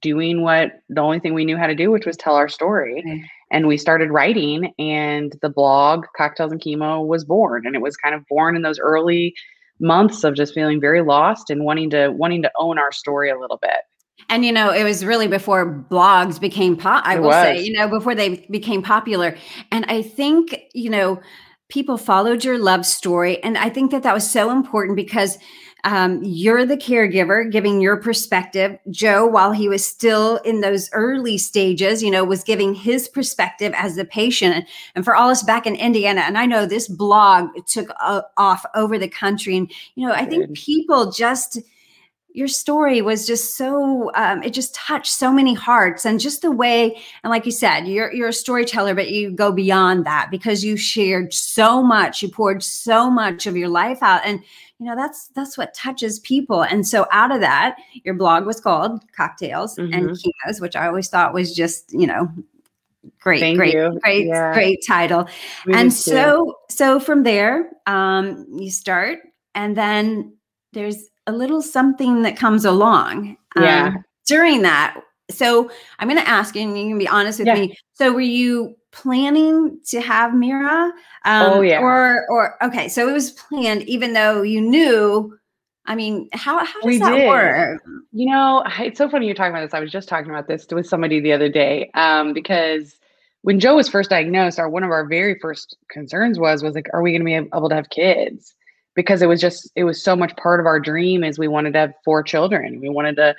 doing 0.00 0.42
what 0.42 0.72
the 0.88 1.00
only 1.00 1.20
thing 1.20 1.34
we 1.34 1.44
knew 1.44 1.56
how 1.56 1.66
to 1.66 1.74
do, 1.74 1.90
which 1.90 2.06
was 2.06 2.16
tell 2.16 2.36
our 2.36 2.48
story. 2.48 3.02
And 3.50 3.66
we 3.66 3.76
started 3.76 4.10
writing, 4.10 4.72
and 4.78 5.34
the 5.42 5.50
blog 5.50 6.06
Cocktails 6.16 6.52
and 6.52 6.60
Chemo 6.60 7.06
was 7.06 7.24
born. 7.24 7.66
And 7.66 7.76
it 7.76 7.82
was 7.82 7.96
kind 7.96 8.14
of 8.14 8.22
born 8.28 8.56
in 8.56 8.62
those 8.62 8.78
early 8.78 9.34
months 9.80 10.24
of 10.24 10.34
just 10.34 10.54
feeling 10.54 10.80
very 10.80 11.02
lost 11.02 11.50
and 11.50 11.64
wanting 11.64 11.90
to 11.90 12.08
wanting 12.10 12.42
to 12.42 12.50
own 12.58 12.78
our 12.78 12.92
story 12.92 13.30
a 13.30 13.38
little 13.38 13.58
bit. 13.58 13.80
And 14.28 14.44
you 14.44 14.52
know, 14.52 14.70
it 14.70 14.84
was 14.84 15.04
really 15.04 15.28
before 15.28 15.84
blogs 15.90 16.40
became 16.40 16.76
pop. 16.76 17.04
I 17.06 17.16
it 17.16 17.20
will 17.20 17.28
was. 17.28 17.42
say, 17.42 17.60
you 17.60 17.72
know, 17.72 17.88
before 17.88 18.14
they 18.14 18.46
became 18.50 18.82
popular. 18.82 19.36
And 19.70 19.84
I 19.86 20.02
think, 20.02 20.56
you 20.72 20.88
know, 20.90 21.20
people 21.68 21.96
followed 21.96 22.44
your 22.44 22.58
love 22.58 22.86
story, 22.86 23.42
and 23.42 23.58
I 23.58 23.68
think 23.68 23.90
that 23.90 24.02
that 24.04 24.14
was 24.14 24.28
so 24.28 24.50
important 24.50 24.96
because 24.96 25.38
um, 25.84 26.20
you're 26.22 26.66
the 26.66 26.76
caregiver 26.76 27.50
giving 27.50 27.80
your 27.80 27.96
perspective. 27.96 28.78
Joe, 28.90 29.26
while 29.26 29.52
he 29.52 29.68
was 29.68 29.86
still 29.86 30.38
in 30.38 30.60
those 30.60 30.90
early 30.92 31.38
stages, 31.38 32.02
you 32.02 32.10
know, 32.10 32.24
was 32.24 32.42
giving 32.42 32.74
his 32.74 33.08
perspective 33.08 33.72
as 33.76 33.94
the 33.94 34.04
patient. 34.04 34.66
And 34.94 35.04
for 35.04 35.14
all 35.14 35.30
us 35.30 35.42
back 35.42 35.66
in 35.66 35.76
Indiana, 35.76 36.22
and 36.22 36.36
I 36.36 36.46
know 36.46 36.66
this 36.66 36.88
blog 36.88 37.50
took 37.66 37.90
uh, 38.00 38.22
off 38.36 38.64
over 38.74 38.98
the 38.98 39.08
country. 39.08 39.56
And, 39.56 39.70
you 39.94 40.08
know, 40.08 40.14
I 40.14 40.24
think 40.24 40.54
people 40.54 41.12
just, 41.12 41.58
your 42.34 42.48
story 42.48 43.00
was 43.00 43.28
just 43.28 43.56
so 43.56 44.10
um, 44.16 44.42
it 44.42 44.52
just 44.52 44.74
touched 44.74 45.12
so 45.12 45.32
many 45.32 45.54
hearts 45.54 46.04
and 46.04 46.18
just 46.18 46.42
the 46.42 46.50
way 46.50 47.00
and 47.22 47.30
like 47.30 47.46
you 47.46 47.52
said 47.52 47.86
you're 47.86 48.12
you're 48.12 48.28
a 48.28 48.32
storyteller 48.32 48.94
but 48.94 49.10
you 49.10 49.30
go 49.30 49.52
beyond 49.52 50.04
that 50.04 50.30
because 50.30 50.62
you 50.64 50.76
shared 50.76 51.32
so 51.32 51.82
much 51.82 52.22
you 52.22 52.28
poured 52.28 52.62
so 52.62 53.08
much 53.08 53.46
of 53.46 53.56
your 53.56 53.68
life 53.68 54.02
out 54.02 54.20
and 54.24 54.40
you 54.78 54.86
know 54.86 54.96
that's 54.96 55.28
that's 55.28 55.56
what 55.56 55.72
touches 55.74 56.18
people 56.20 56.62
and 56.62 56.86
so 56.86 57.06
out 57.12 57.32
of 57.32 57.40
that 57.40 57.76
your 58.02 58.14
blog 58.14 58.44
was 58.44 58.60
called 58.60 59.00
cocktails 59.16 59.76
mm-hmm. 59.76 59.94
and 59.94 60.18
chemos 60.18 60.60
which 60.60 60.76
i 60.76 60.86
always 60.86 61.08
thought 61.08 61.32
was 61.32 61.54
just 61.54 61.92
you 61.92 62.06
know 62.06 62.28
great 63.20 63.40
Thank 63.40 63.58
great 63.58 63.74
you. 63.74 63.98
great 64.02 64.26
yeah. 64.26 64.52
great 64.52 64.84
title 64.84 65.28
Me 65.66 65.74
and 65.74 65.90
too. 65.90 65.96
so 65.96 66.56
so 66.68 66.98
from 66.98 67.22
there 67.22 67.70
um 67.86 68.44
you 68.50 68.70
start 68.70 69.20
and 69.54 69.76
then 69.76 70.36
there's 70.72 71.10
a 71.26 71.32
little 71.32 71.62
something 71.62 72.22
that 72.22 72.36
comes 72.36 72.64
along 72.64 73.36
yeah 73.56 73.86
um, 73.86 74.04
during 74.26 74.62
that 74.62 75.00
so 75.30 75.70
i'm 75.98 76.08
going 76.08 76.20
to 76.20 76.28
ask 76.28 76.54
you 76.54 76.62
and 76.62 76.78
you 76.78 76.88
can 76.88 76.98
be 76.98 77.08
honest 77.08 77.38
with 77.38 77.48
yeah. 77.48 77.54
me 77.54 77.76
so 77.94 78.12
were 78.12 78.20
you 78.20 78.76
planning 78.94 79.80
to 79.88 80.00
have 80.00 80.34
Mira? 80.34 80.92
Um, 81.24 81.52
oh 81.52 81.60
yeah. 81.60 81.80
Or 81.80 82.26
or 82.30 82.62
okay, 82.62 82.88
so 82.88 83.08
it 83.08 83.12
was 83.12 83.32
planned, 83.32 83.82
even 83.82 84.14
though 84.14 84.42
you 84.42 84.60
knew. 84.60 85.36
I 85.86 85.94
mean, 85.94 86.30
how 86.32 86.64
how 86.64 86.80
does 86.80 86.86
we 86.86 86.98
that 86.98 87.10
did. 87.10 87.28
work? 87.28 87.82
You 88.12 88.30
know, 88.30 88.64
it's 88.78 88.96
so 88.96 89.10
funny 89.10 89.26
you're 89.26 89.34
talking 89.34 89.52
about 89.52 89.66
this. 89.66 89.74
I 89.74 89.80
was 89.80 89.92
just 89.92 90.08
talking 90.08 90.30
about 90.30 90.48
this 90.48 90.66
with 90.70 90.86
somebody 90.86 91.20
the 91.20 91.32
other 91.32 91.50
day 91.50 91.90
um, 91.94 92.32
because 92.32 92.96
when 93.42 93.60
Joe 93.60 93.76
was 93.76 93.88
first 93.88 94.08
diagnosed, 94.08 94.58
our 94.58 94.70
one 94.70 94.84
of 94.84 94.90
our 94.90 95.06
very 95.06 95.38
first 95.40 95.76
concerns 95.90 96.38
was 96.38 96.62
was 96.62 96.74
like, 96.74 96.86
are 96.94 97.02
we 97.02 97.10
going 97.10 97.20
to 97.20 97.26
be 97.26 97.34
able 97.34 97.68
to 97.68 97.74
have 97.74 97.90
kids? 97.90 98.54
Because 98.94 99.22
it 99.22 99.26
was 99.26 99.40
just 99.40 99.70
it 99.74 99.84
was 99.84 100.02
so 100.02 100.14
much 100.14 100.34
part 100.36 100.60
of 100.60 100.66
our 100.66 100.78
dream 100.78 101.24
is 101.24 101.38
we 101.38 101.48
wanted 101.48 101.72
to 101.72 101.78
have 101.80 101.94
four 102.04 102.22
children. 102.22 102.80
We 102.80 102.88
wanted 102.88 103.16
to 103.16 103.34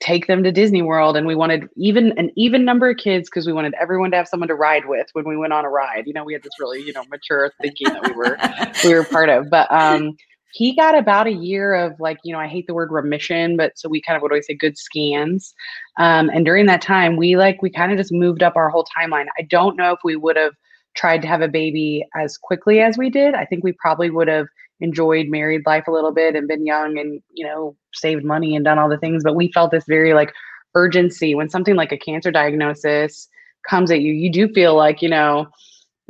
take 0.00 0.26
them 0.26 0.42
to 0.42 0.52
disney 0.52 0.82
world 0.82 1.16
and 1.16 1.26
we 1.26 1.34
wanted 1.34 1.68
even 1.76 2.12
an 2.18 2.30
even 2.36 2.64
number 2.64 2.90
of 2.90 2.96
kids 2.96 3.28
because 3.28 3.46
we 3.46 3.52
wanted 3.52 3.74
everyone 3.80 4.10
to 4.10 4.16
have 4.16 4.28
someone 4.28 4.48
to 4.48 4.54
ride 4.54 4.86
with 4.86 5.06
when 5.12 5.26
we 5.26 5.36
went 5.36 5.52
on 5.52 5.64
a 5.64 5.70
ride. 5.70 6.04
You 6.06 6.12
know 6.12 6.24
we 6.24 6.32
had 6.32 6.42
this 6.42 6.52
really 6.60 6.82
you 6.82 6.92
know 6.92 7.04
mature 7.10 7.52
thinking 7.62 7.88
that 7.88 8.04
we 8.04 8.12
were 8.12 8.36
we 8.84 8.94
were 8.94 9.04
part 9.04 9.28
of. 9.28 9.50
But 9.50 9.70
um 9.72 10.16
he 10.50 10.74
got 10.74 10.96
about 10.96 11.26
a 11.26 11.32
year 11.32 11.74
of 11.74 11.92
like 12.00 12.18
you 12.24 12.32
know 12.32 12.40
i 12.40 12.46
hate 12.46 12.66
the 12.66 12.72
word 12.72 12.90
remission 12.90 13.54
but 13.58 13.78
so 13.78 13.86
we 13.86 14.00
kind 14.00 14.16
of 14.16 14.22
would 14.22 14.32
always 14.32 14.46
say 14.46 14.54
good 14.54 14.78
scans. 14.78 15.54
Um, 15.98 16.30
and 16.30 16.44
during 16.44 16.66
that 16.66 16.82
time 16.82 17.16
we 17.16 17.36
like 17.36 17.62
we 17.62 17.70
kind 17.70 17.92
of 17.92 17.98
just 17.98 18.12
moved 18.12 18.42
up 18.42 18.56
our 18.56 18.68
whole 18.68 18.86
timeline. 18.98 19.26
I 19.38 19.42
don't 19.42 19.76
know 19.76 19.92
if 19.92 20.00
we 20.02 20.16
would 20.16 20.36
have 20.36 20.54
tried 20.94 21.22
to 21.22 21.28
have 21.28 21.42
a 21.42 21.48
baby 21.48 22.04
as 22.16 22.36
quickly 22.36 22.80
as 22.80 22.98
we 22.98 23.08
did. 23.08 23.34
I 23.34 23.44
think 23.44 23.62
we 23.62 23.72
probably 23.72 24.10
would 24.10 24.26
have 24.28 24.46
enjoyed 24.80 25.28
married 25.28 25.62
life 25.66 25.84
a 25.88 25.90
little 25.90 26.12
bit 26.12 26.36
and 26.36 26.46
been 26.46 26.64
young 26.64 26.98
and 26.98 27.20
you 27.32 27.46
know 27.46 27.76
saved 27.94 28.24
money 28.24 28.54
and 28.54 28.64
done 28.64 28.78
all 28.78 28.88
the 28.88 28.98
things 28.98 29.24
but 29.24 29.34
we 29.34 29.50
felt 29.52 29.70
this 29.70 29.84
very 29.88 30.14
like 30.14 30.32
urgency. 30.74 31.34
When 31.34 31.48
something 31.48 31.76
like 31.76 31.92
a 31.92 31.98
cancer 31.98 32.30
diagnosis 32.30 33.28
comes 33.68 33.90
at 33.90 34.00
you 34.00 34.12
you 34.12 34.30
do 34.30 34.48
feel 34.52 34.76
like 34.76 35.02
you 35.02 35.08
know 35.08 35.46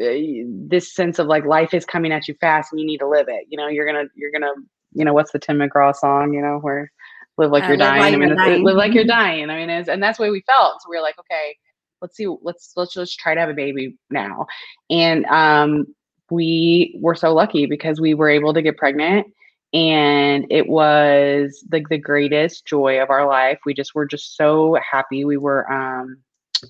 eh, 0.00 0.42
this 0.46 0.94
sense 0.94 1.18
of 1.18 1.26
like 1.26 1.44
life 1.44 1.74
is 1.74 1.84
coming 1.84 2.12
at 2.12 2.28
you 2.28 2.34
fast 2.40 2.72
and 2.72 2.80
you 2.80 2.86
need 2.86 2.98
to 2.98 3.08
live 3.08 3.26
it. 3.28 3.46
You 3.48 3.58
know 3.58 3.68
you're 3.68 3.86
gonna 3.86 4.04
you're 4.14 4.32
gonna 4.32 4.52
you 4.92 5.04
know 5.04 5.12
what's 5.12 5.32
the 5.32 5.38
tim 5.38 5.58
mcgraw 5.58 5.94
song 5.94 6.32
you 6.32 6.40
know 6.40 6.58
where 6.60 6.90
live 7.36 7.50
like 7.50 7.64
uh, 7.64 7.68
you're 7.68 7.76
dying 7.76 8.00
like 8.00 8.14
i 8.14 8.16
mean 8.16 8.34
dying. 8.36 8.64
live 8.64 8.76
like 8.76 8.94
you're 8.94 9.04
dying. 9.04 9.50
i 9.50 9.56
mean 9.56 9.70
and 9.70 10.02
that's 10.02 10.18
the 10.18 10.22
way 10.22 10.30
we 10.30 10.42
felt. 10.46 10.80
So 10.82 10.88
we 10.90 10.96
were 10.96 11.02
like 11.02 11.18
okay 11.18 11.56
let's 12.00 12.16
see 12.16 12.28
let's 12.42 12.72
let's 12.76 12.94
just 12.94 13.18
try 13.18 13.34
to 13.34 13.40
have 13.40 13.50
a 13.50 13.54
baby 13.54 13.96
now. 14.10 14.46
And 14.90 15.24
um 15.26 15.86
we 16.30 16.98
were 17.00 17.14
so 17.14 17.32
lucky 17.34 17.66
because 17.66 18.00
we 18.00 18.14
were 18.14 18.28
able 18.28 18.54
to 18.54 18.62
get 18.62 18.76
pregnant 18.76 19.26
and 19.72 20.46
it 20.50 20.68
was 20.68 21.64
like 21.70 21.88
the 21.88 21.98
greatest 21.98 22.64
joy 22.64 23.00
of 23.02 23.10
our 23.10 23.26
life. 23.26 23.58
We 23.66 23.74
just 23.74 23.94
were 23.94 24.06
just 24.06 24.36
so 24.36 24.78
happy. 24.90 25.24
We 25.24 25.36
were 25.36 25.70
um 25.70 26.18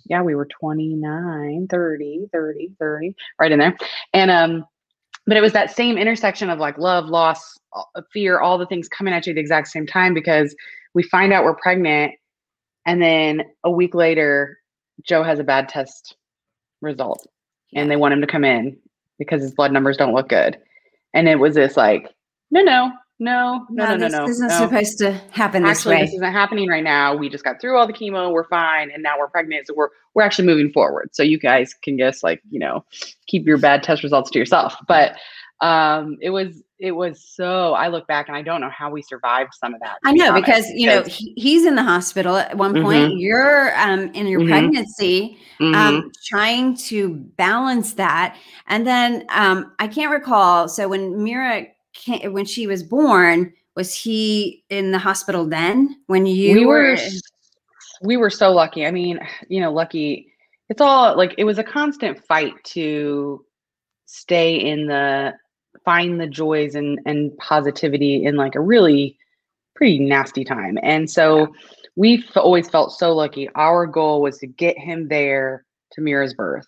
yeah 0.06 0.20
we 0.20 0.34
were 0.34 0.46
29 0.46 1.66
30 1.70 2.28
30 2.30 2.70
30 2.78 3.14
right 3.40 3.52
in 3.52 3.58
there. 3.58 3.76
And 4.12 4.30
um 4.30 4.64
but 5.26 5.36
it 5.36 5.42
was 5.42 5.52
that 5.52 5.70
same 5.70 5.98
intersection 5.98 6.50
of 6.50 6.58
like 6.58 6.78
love 6.78 7.06
loss 7.06 7.58
fear 8.12 8.40
all 8.40 8.58
the 8.58 8.66
things 8.66 8.88
coming 8.88 9.14
at 9.14 9.26
you 9.26 9.32
at 9.32 9.34
the 9.34 9.40
exact 9.40 9.68
same 9.68 9.86
time 9.86 10.14
because 10.14 10.56
we 10.94 11.02
find 11.02 11.32
out 11.32 11.44
we're 11.44 11.54
pregnant 11.54 12.12
and 12.86 13.02
then 13.02 13.42
a 13.62 13.70
week 13.70 13.94
later 13.94 14.58
joe 15.02 15.22
has 15.22 15.38
a 15.38 15.44
bad 15.44 15.68
test 15.68 16.16
result 16.80 17.26
and 17.74 17.90
they 17.90 17.96
want 17.96 18.14
him 18.14 18.22
to 18.22 18.26
come 18.26 18.44
in 18.44 18.76
because 19.18 19.42
his 19.42 19.52
blood 19.52 19.72
numbers 19.72 19.96
don't 19.96 20.14
look 20.14 20.28
good. 20.28 20.58
And 21.14 21.28
it 21.28 21.36
was 21.36 21.54
this 21.54 21.76
like, 21.76 22.08
no, 22.50 22.62
no, 22.62 22.92
no, 23.18 23.66
no, 23.70 23.84
no, 23.84 23.96
no, 23.96 24.08
no. 24.08 24.26
This 24.26 24.36
isn't 24.36 24.48
no. 24.48 24.58
supposed 24.58 24.98
to 24.98 25.12
happen 25.30 25.64
this 25.64 25.78
actually, 25.78 25.96
way. 25.96 26.00
This 26.02 26.14
isn't 26.14 26.32
happening 26.32 26.68
right 26.68 26.84
now. 26.84 27.16
We 27.16 27.28
just 27.28 27.44
got 27.44 27.60
through 27.60 27.76
all 27.76 27.86
the 27.86 27.92
chemo. 27.92 28.32
We're 28.32 28.48
fine, 28.48 28.90
and 28.92 29.02
now 29.02 29.18
we're 29.18 29.28
pregnant. 29.28 29.66
So 29.66 29.74
we're 29.74 29.88
we're 30.14 30.22
actually 30.22 30.46
moving 30.46 30.72
forward. 30.72 31.10
So 31.12 31.22
you 31.22 31.38
guys 31.38 31.74
can 31.74 31.98
just 31.98 32.22
like 32.22 32.40
you 32.50 32.60
know 32.60 32.84
keep 33.26 33.44
your 33.44 33.58
bad 33.58 33.82
test 33.82 34.04
results 34.04 34.30
to 34.30 34.38
yourself. 34.38 34.76
But 34.86 35.16
um, 35.60 36.16
it 36.20 36.30
was 36.30 36.62
it 36.78 36.92
was 36.92 37.20
so 37.20 37.74
i 37.74 37.88
look 37.88 38.06
back 38.06 38.28
and 38.28 38.36
i 38.36 38.42
don't 38.42 38.60
know 38.60 38.70
how 38.70 38.88
we 38.88 39.02
survived 39.02 39.52
some 39.52 39.74
of 39.74 39.80
that 39.80 39.96
i 40.04 40.12
know 40.12 40.32
because 40.32 40.68
you 40.70 40.86
know 40.86 41.02
he, 41.02 41.32
he's 41.36 41.64
in 41.66 41.74
the 41.74 41.82
hospital 41.82 42.36
at 42.36 42.56
one 42.56 42.72
point 42.82 43.10
mm-hmm. 43.10 43.18
you're 43.18 43.76
um, 43.76 44.12
in 44.14 44.28
your 44.28 44.40
mm-hmm. 44.40 44.50
pregnancy 44.50 45.38
um, 45.60 45.72
mm-hmm. 45.74 46.08
trying 46.24 46.76
to 46.76 47.16
balance 47.36 47.94
that 47.94 48.36
and 48.68 48.86
then 48.86 49.24
um, 49.30 49.72
i 49.80 49.88
can't 49.88 50.12
recall 50.12 50.68
so 50.68 50.88
when 50.88 51.22
mira 51.22 51.66
came, 51.94 52.32
when 52.32 52.44
she 52.44 52.68
was 52.68 52.84
born 52.84 53.52
was 53.74 53.92
he 53.92 54.62
in 54.70 54.92
the 54.92 54.98
hospital 54.98 55.44
then 55.44 56.00
when 56.06 56.26
you 56.26 56.54
we 56.54 56.64
were, 56.64 56.92
were 56.92 56.96
we 58.02 58.16
were 58.16 58.30
so 58.30 58.52
lucky 58.52 58.86
i 58.86 58.90
mean 58.92 59.18
you 59.48 59.60
know 59.60 59.72
lucky 59.72 60.32
it's 60.68 60.80
all 60.80 61.16
like 61.16 61.34
it 61.38 61.44
was 61.44 61.58
a 61.58 61.64
constant 61.64 62.24
fight 62.24 62.54
to 62.62 63.44
stay 64.06 64.56
in 64.56 64.86
the 64.86 65.34
find 65.84 66.20
the 66.20 66.26
joys 66.26 66.74
and 66.74 66.98
and 67.06 67.36
positivity 67.38 68.24
in 68.24 68.36
like 68.36 68.54
a 68.54 68.60
really 68.60 69.16
pretty 69.74 69.98
nasty 70.00 70.44
time. 70.44 70.78
And 70.82 71.08
so 71.08 71.38
yeah. 71.38 71.46
we've 71.96 72.24
always 72.36 72.68
felt 72.68 72.92
so 72.92 73.14
lucky. 73.14 73.48
Our 73.54 73.86
goal 73.86 74.20
was 74.20 74.38
to 74.38 74.46
get 74.46 74.76
him 74.76 75.08
there 75.08 75.64
to 75.92 76.00
Mira's 76.00 76.34
birth. 76.34 76.66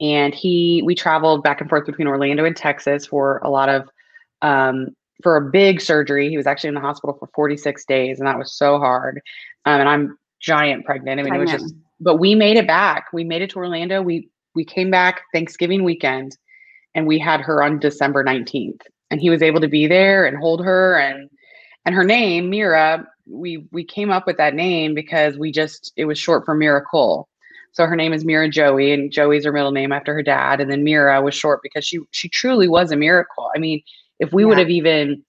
And 0.00 0.34
he 0.34 0.82
we 0.84 0.94
traveled 0.94 1.42
back 1.42 1.60
and 1.60 1.70
forth 1.70 1.86
between 1.86 2.08
Orlando 2.08 2.44
and 2.44 2.56
Texas 2.56 3.06
for 3.06 3.38
a 3.38 3.50
lot 3.50 3.68
of 3.68 3.88
um 4.42 4.88
for 5.22 5.36
a 5.36 5.50
big 5.50 5.80
surgery. 5.80 6.28
He 6.28 6.36
was 6.36 6.46
actually 6.46 6.68
in 6.68 6.74
the 6.74 6.80
hospital 6.80 7.16
for 7.18 7.28
46 7.34 7.84
days 7.84 8.18
and 8.18 8.26
that 8.26 8.38
was 8.38 8.56
so 8.56 8.78
hard. 8.78 9.20
Um, 9.66 9.80
and 9.80 9.88
I'm 9.88 10.18
giant 10.40 10.86
pregnant. 10.86 11.20
I 11.20 11.22
mean, 11.22 11.34
it 11.34 11.38
was 11.38 11.50
just 11.50 11.74
but 12.00 12.16
we 12.16 12.34
made 12.34 12.56
it 12.56 12.66
back. 12.66 13.06
We 13.12 13.24
made 13.24 13.42
it 13.42 13.50
to 13.50 13.58
Orlando. 13.58 14.02
We 14.02 14.28
we 14.54 14.64
came 14.64 14.90
back 14.90 15.22
Thanksgiving 15.32 15.84
weekend 15.84 16.36
and 16.94 17.06
we 17.06 17.18
had 17.18 17.40
her 17.40 17.62
on 17.62 17.78
December 17.78 18.24
19th. 18.24 18.80
And 19.10 19.20
he 19.20 19.30
was 19.30 19.42
able 19.42 19.60
to 19.60 19.68
be 19.68 19.86
there 19.86 20.24
and 20.24 20.36
hold 20.36 20.64
her 20.64 20.98
and 20.98 21.28
and 21.86 21.94
her 21.94 22.04
name, 22.04 22.50
Mira, 22.50 23.06
we 23.26 23.66
we 23.72 23.84
came 23.84 24.10
up 24.10 24.26
with 24.26 24.36
that 24.36 24.54
name 24.54 24.94
because 24.94 25.38
we 25.38 25.50
just 25.50 25.92
it 25.96 26.04
was 26.04 26.18
short 26.18 26.44
for 26.44 26.54
Miracle. 26.54 27.28
So 27.72 27.86
her 27.86 27.96
name 27.96 28.12
is 28.12 28.24
Mira 28.24 28.48
Joey, 28.48 28.92
and 28.92 29.12
Joey's 29.12 29.44
her 29.44 29.52
middle 29.52 29.70
name 29.70 29.92
after 29.92 30.12
her 30.12 30.22
dad. 30.22 30.60
And 30.60 30.70
then 30.70 30.84
Mira 30.84 31.22
was 31.22 31.34
short 31.34 31.60
because 31.62 31.84
she 31.84 32.00
she 32.10 32.28
truly 32.28 32.68
was 32.68 32.92
a 32.92 32.96
miracle. 32.96 33.50
I 33.54 33.58
mean, 33.58 33.82
if 34.18 34.32
we 34.32 34.42
yeah. 34.42 34.48
would 34.48 34.58
have 34.58 34.70
even, 34.70 35.24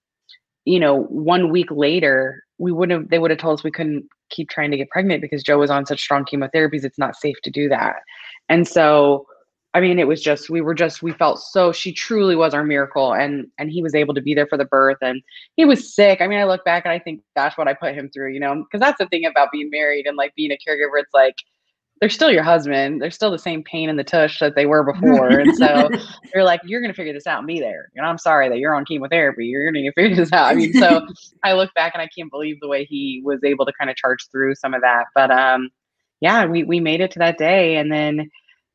you 0.66 0.80
know, 0.80 1.04
one 1.04 1.52
week 1.52 1.70
later, 1.72 2.44
we 2.58 2.72
wouldn't 2.72 3.02
have 3.02 3.10
they 3.10 3.20
would 3.20 3.32
have 3.32 3.40
told 3.40 3.60
us 3.60 3.64
we 3.64 3.72
couldn't 3.72 4.06
keep 4.30 4.50
trying 4.50 4.72
to 4.72 4.78
get 4.78 4.90
pregnant 4.90 5.22
because 5.22 5.44
Joe 5.44 5.60
was 5.60 5.70
on 5.70 5.86
such 5.86 6.02
strong 6.02 6.26
chemotherapies. 6.26 6.84
It's 6.84 6.98
not 6.98 7.16
safe 7.16 7.38
to 7.44 7.52
do 7.52 7.70
that. 7.70 7.98
And 8.50 8.68
so 8.68 9.26
I 9.74 9.80
mean, 9.80 10.00
it 10.00 10.08
was 10.08 10.22
just 10.22 10.50
we 10.50 10.60
were 10.60 10.74
just 10.74 11.02
we 11.02 11.14
felt 11.14 11.40
so 11.40 11.72
she 11.72 11.94
truly 11.94 12.36
was 12.36 12.54
our 12.54 12.64
miracle, 12.64 13.14
and 13.14 13.48
and 13.58 13.72
he 13.72 13.82
was 13.82 13.96
able 13.96 14.14
to 14.14 14.22
be 14.22 14.34
there 14.34 14.48
for 14.48 14.58
the 14.58 14.66
birth, 14.66 14.98
and 15.02 15.22
he 15.56 15.64
was 15.64 15.94
sick. 15.94 16.20
I 16.20 16.28
mean, 16.28 16.40
I 16.40 16.44
look 16.44 16.66
back 16.66 16.84
and 16.86 16.92
I 16.92 17.00
think, 17.00 17.22
gosh, 17.38 17.58
what 17.58 17.70
I 17.70 17.74
put 17.74 17.96
him 17.96 18.10
through, 18.10 18.34
you 18.34 18.40
know, 18.40 18.56
because 18.56 18.82
that's 18.82 18.98
the 18.98 19.08
thing 19.08 19.26
about 19.26 19.50
being 19.52 19.70
married 19.70 20.08
and 20.08 20.18
like 20.18 20.36
being 20.36 20.52
a 20.52 20.56
caregiver. 20.56 21.00
It's 21.00 21.14
like 21.14 21.36
they're 22.02 22.10
still 22.10 22.32
your 22.32 22.44
husband. 22.44 23.02
They're 23.02 23.12
still 23.12 23.32
the 23.32 23.40
same 23.40 23.64
pain 23.64 23.88
in 23.88 23.96
the 23.96 24.04
tush 24.04 24.40
that 24.40 24.56
they 24.56 24.66
were 24.66 24.84
before, 24.84 25.30
and 25.30 25.56
so 25.56 25.90
you're 26.34 26.44
like, 26.44 26.60
you're 26.66 26.82
gonna 26.82 26.94
figure 26.94 27.14
this 27.14 27.28
out 27.28 27.38
and 27.38 27.48
be 27.48 27.62
there. 27.62 27.92
And 27.96 28.06
I'm 28.06 28.18
sorry 28.18 28.50
that 28.50 28.58
you're 28.58 28.76
on 28.76 28.84
chemotherapy. 28.84 29.46
You're 29.46 29.72
gonna 29.72 29.90
figure 29.94 30.18
this 30.18 30.34
out. 30.34 30.52
I 30.52 30.56
mean, 30.56 30.74
so 30.74 31.08
I 31.46 31.54
look 31.54 31.74
back 31.76 31.94
and 31.94 32.02
I 32.02 32.10
can't 32.14 32.30
believe 32.30 32.58
the 32.60 32.68
way 32.68 32.84
he 32.84 33.22
was 33.24 33.40
able 33.46 33.66
to 33.66 33.74
kind 33.80 33.90
of 33.90 33.96
charge 33.96 34.28
through 34.34 34.56
some 34.56 34.74
of 34.74 34.82
that, 34.82 35.06
but 35.16 35.32
um 35.32 35.70
yeah, 36.20 36.46
we 36.46 36.64
we 36.64 36.80
made 36.80 37.02
it 37.02 37.12
to 37.12 37.20
that 37.20 37.38
day, 37.38 37.78
and 37.78 37.92
then 37.92 38.30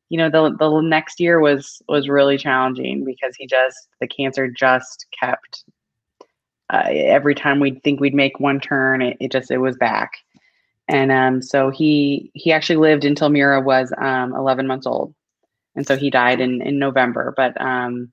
you 0.09 0.17
know 0.17 0.29
the 0.29 0.55
the 0.57 0.81
next 0.81 1.19
year 1.19 1.39
was 1.39 1.81
was 1.87 2.09
really 2.09 2.37
challenging 2.37 3.03
because 3.03 3.35
he 3.37 3.47
just 3.47 3.87
the 3.99 4.07
cancer 4.07 4.47
just 4.47 5.05
kept 5.17 5.63
uh, 6.69 6.83
every 6.89 7.33
time 7.33 7.59
we'd 7.59 7.81
think 7.83 7.99
we'd 7.99 8.13
make 8.13 8.39
one 8.39 8.59
turn, 8.59 9.01
it, 9.01 9.17
it 9.19 9.31
just 9.31 9.51
it 9.51 9.57
was 9.57 9.77
back, 9.77 10.13
and 10.87 11.11
um 11.11 11.41
so 11.41 11.69
he 11.69 12.29
he 12.33 12.51
actually 12.51 12.77
lived 12.77 13.05
until 13.05 13.29
Mira 13.29 13.61
was 13.61 13.91
um 13.97 14.33
11 14.35 14.67
months 14.67 14.85
old, 14.85 15.13
and 15.75 15.87
so 15.87 15.95
he 15.95 16.09
died 16.09 16.41
in 16.41 16.61
in 16.61 16.79
November, 16.79 17.33
but 17.37 17.59
um 17.61 18.11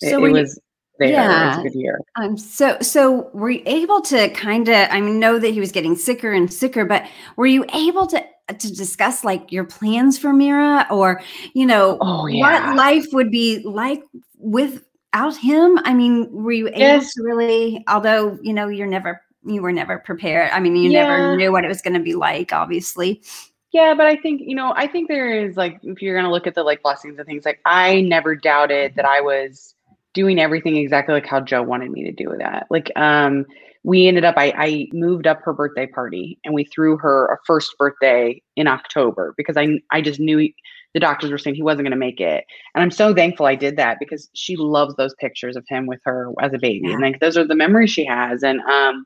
it, 0.00 0.12
it 0.12 0.18
was. 0.18 0.60
There. 0.98 1.08
Yeah. 1.08 1.44
It 1.44 1.56
was 1.56 1.58
a 1.58 1.68
good 1.70 1.78
year. 1.78 2.00
Um, 2.16 2.36
so, 2.36 2.78
so 2.80 3.30
were 3.32 3.50
you 3.50 3.62
able 3.66 4.00
to 4.02 4.28
kind 4.30 4.68
of, 4.68 4.88
I 4.90 5.00
mean, 5.00 5.18
know 5.18 5.38
that 5.38 5.48
he 5.48 5.58
was 5.58 5.72
getting 5.72 5.96
sicker 5.96 6.32
and 6.32 6.52
sicker, 6.52 6.84
but 6.84 7.08
were 7.36 7.46
you 7.46 7.64
able 7.72 8.06
to 8.08 8.24
to 8.48 8.74
discuss 8.74 9.24
like 9.24 9.50
your 9.50 9.64
plans 9.64 10.18
for 10.18 10.32
Mira 10.32 10.86
or, 10.90 11.22
you 11.54 11.64
know, 11.64 11.96
oh, 12.00 12.26
yeah. 12.26 12.40
what 12.40 12.76
life 12.76 13.06
would 13.12 13.30
be 13.30 13.62
like 13.64 14.02
without 14.36 15.36
him? 15.36 15.78
I 15.84 15.94
mean, 15.94 16.28
were 16.30 16.52
you 16.52 16.68
able 16.68 16.78
yes. 16.78 17.14
to 17.14 17.22
really, 17.22 17.84
although, 17.88 18.38
you 18.42 18.52
know, 18.52 18.68
you're 18.68 18.88
never, 18.88 19.22
you 19.46 19.62
were 19.62 19.72
never 19.72 19.98
prepared. 19.98 20.50
I 20.52 20.60
mean, 20.60 20.76
you 20.76 20.90
yeah. 20.90 21.06
never 21.06 21.36
knew 21.36 21.52
what 21.52 21.64
it 21.64 21.68
was 21.68 21.80
going 21.80 21.94
to 21.94 22.00
be 22.00 22.14
like, 22.14 22.52
obviously. 22.52 23.22
Yeah, 23.70 23.94
but 23.94 24.06
I 24.06 24.16
think, 24.16 24.42
you 24.44 24.54
know, 24.54 24.74
I 24.76 24.86
think 24.86 25.08
there 25.08 25.46
is 25.46 25.56
like, 25.56 25.78
if 25.82 26.02
you're 26.02 26.14
going 26.14 26.26
to 26.26 26.30
look 26.30 26.46
at 26.46 26.54
the 26.54 26.62
like 26.62 26.82
blessings 26.82 27.18
and 27.18 27.26
things, 27.26 27.46
like 27.46 27.60
I 27.64 28.02
never 28.02 28.34
doubted 28.34 28.96
that 28.96 29.06
I 29.06 29.20
was 29.20 29.74
doing 30.14 30.38
everything 30.38 30.76
exactly 30.76 31.14
like 31.14 31.26
how 31.26 31.40
Joe 31.40 31.62
wanted 31.62 31.90
me 31.90 32.04
to 32.04 32.12
do 32.12 32.34
that. 32.38 32.66
Like, 32.70 32.90
um, 32.96 33.46
we 33.84 34.06
ended 34.06 34.24
up 34.24 34.34
I, 34.36 34.52
I 34.56 34.88
moved 34.92 35.26
up 35.26 35.40
her 35.42 35.52
birthday 35.52 35.86
party 35.86 36.38
and 36.44 36.54
we 36.54 36.64
threw 36.64 36.96
her 36.98 37.26
a 37.26 37.38
first 37.46 37.76
birthday 37.78 38.40
in 38.56 38.66
october 38.66 39.34
because 39.36 39.56
i 39.56 39.80
i 39.90 40.00
just 40.00 40.20
knew 40.20 40.38
he, 40.38 40.54
the 40.94 41.00
doctors 41.00 41.30
were 41.30 41.38
saying 41.38 41.56
he 41.56 41.62
wasn't 41.62 41.82
going 41.82 41.90
to 41.90 41.96
make 41.96 42.20
it 42.20 42.44
and 42.74 42.82
i'm 42.82 42.90
so 42.90 43.14
thankful 43.14 43.46
i 43.46 43.54
did 43.54 43.76
that 43.76 43.98
because 43.98 44.28
she 44.34 44.56
loves 44.56 44.94
those 44.96 45.14
pictures 45.14 45.56
of 45.56 45.64
him 45.68 45.86
with 45.86 46.00
her 46.04 46.32
as 46.40 46.52
a 46.52 46.58
baby 46.58 46.88
yeah. 46.88 46.92
and 46.94 47.02
like 47.02 47.20
those 47.20 47.36
are 47.36 47.46
the 47.46 47.54
memories 47.54 47.90
she 47.90 48.04
has 48.04 48.42
and 48.42 48.60
um 48.60 49.04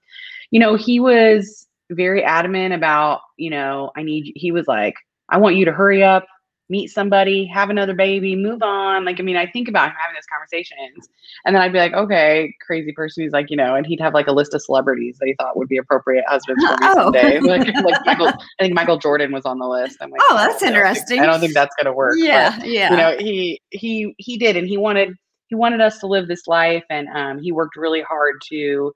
you 0.51 0.61
know 0.61 0.77
he 0.77 1.01
was 1.01 1.67
very 1.91 2.23
adamant 2.23 2.75
about 2.75 3.21
you 3.37 3.51
know 3.51 3.91
i 3.97 4.03
need 4.03 4.33
he 4.35 4.53
was 4.53 4.67
like 4.67 4.95
i 5.31 5.39
want 5.39 5.57
you 5.57 5.65
to 5.65 5.73
hurry 5.73 6.03
up 6.03 6.27
meet 6.69 6.89
somebody, 6.89 7.47
have 7.47 7.71
another 7.71 7.95
baby, 7.95 8.35
move 8.35 8.63
on. 8.63 9.05
Like, 9.05 9.21
I 9.21 9.23
mean, 9.23 9.37
I 9.37 9.47
think 9.47 9.69
about 9.69 9.91
having 9.91 10.15
those 10.15 10.27
conversations. 10.33 11.09
And 11.45 11.55
then 11.55 11.63
I'd 11.63 11.73
be 11.73 11.79
like, 11.79 11.93
okay, 11.93 12.55
crazy 12.67 12.93
person. 12.93 13.23
He's 13.23 13.33
like, 13.33 13.51
you 13.51 13.57
know, 13.57 13.75
and 13.75 13.87
he'd 13.87 14.01
have 14.01 14.15
like 14.15 14.27
a 14.27 14.33
list 14.33 14.55
of 14.55 14.63
celebrities 14.63 15.19
that 15.19 15.27
he 15.27 15.35
thought 15.35 15.57
would 15.57 15.69
be 15.69 15.77
appropriate 15.77 16.25
husbands 16.27 16.65
for 16.65 16.73
me 16.73 16.79
oh. 16.83 16.95
someday. 16.95 17.39
like, 17.41 17.67
like 17.69 18.07
Michael, 18.07 18.29
I 18.29 18.63
think 18.63 18.75
Michael 18.75 18.99
Jordan 18.99 19.33
was 19.33 19.45
on 19.45 19.59
the 19.59 19.67
list. 19.67 19.99
I'm 20.01 20.11
like, 20.11 20.21
oh, 20.25 20.37
that's 20.37 20.63
I 20.63 20.69
interesting. 20.69 21.19
Think, 21.19 21.23
I 21.23 21.27
don't 21.27 21.41
think 21.41 21.55
that's 21.55 21.75
gonna 21.77 21.95
work. 21.95 22.17
Yeah, 22.19 22.59
but, 22.59 22.69
yeah. 22.69 22.91
You 22.91 22.97
know, 22.97 23.17
he 23.19 23.61
he 23.71 24.15
he 24.19 24.37
did, 24.37 24.57
and 24.57 24.67
he 24.67 24.77
wanted 24.77 25.15
he 25.49 25.55
wanted 25.55 25.81
us 25.81 25.99
to 26.01 26.07
live 26.07 26.27
this 26.27 26.47
life, 26.47 26.85
and 26.91 27.09
um, 27.15 27.39
he 27.39 27.53
worked 27.53 27.77
really 27.77 28.03
hard 28.03 28.35
to 28.49 28.93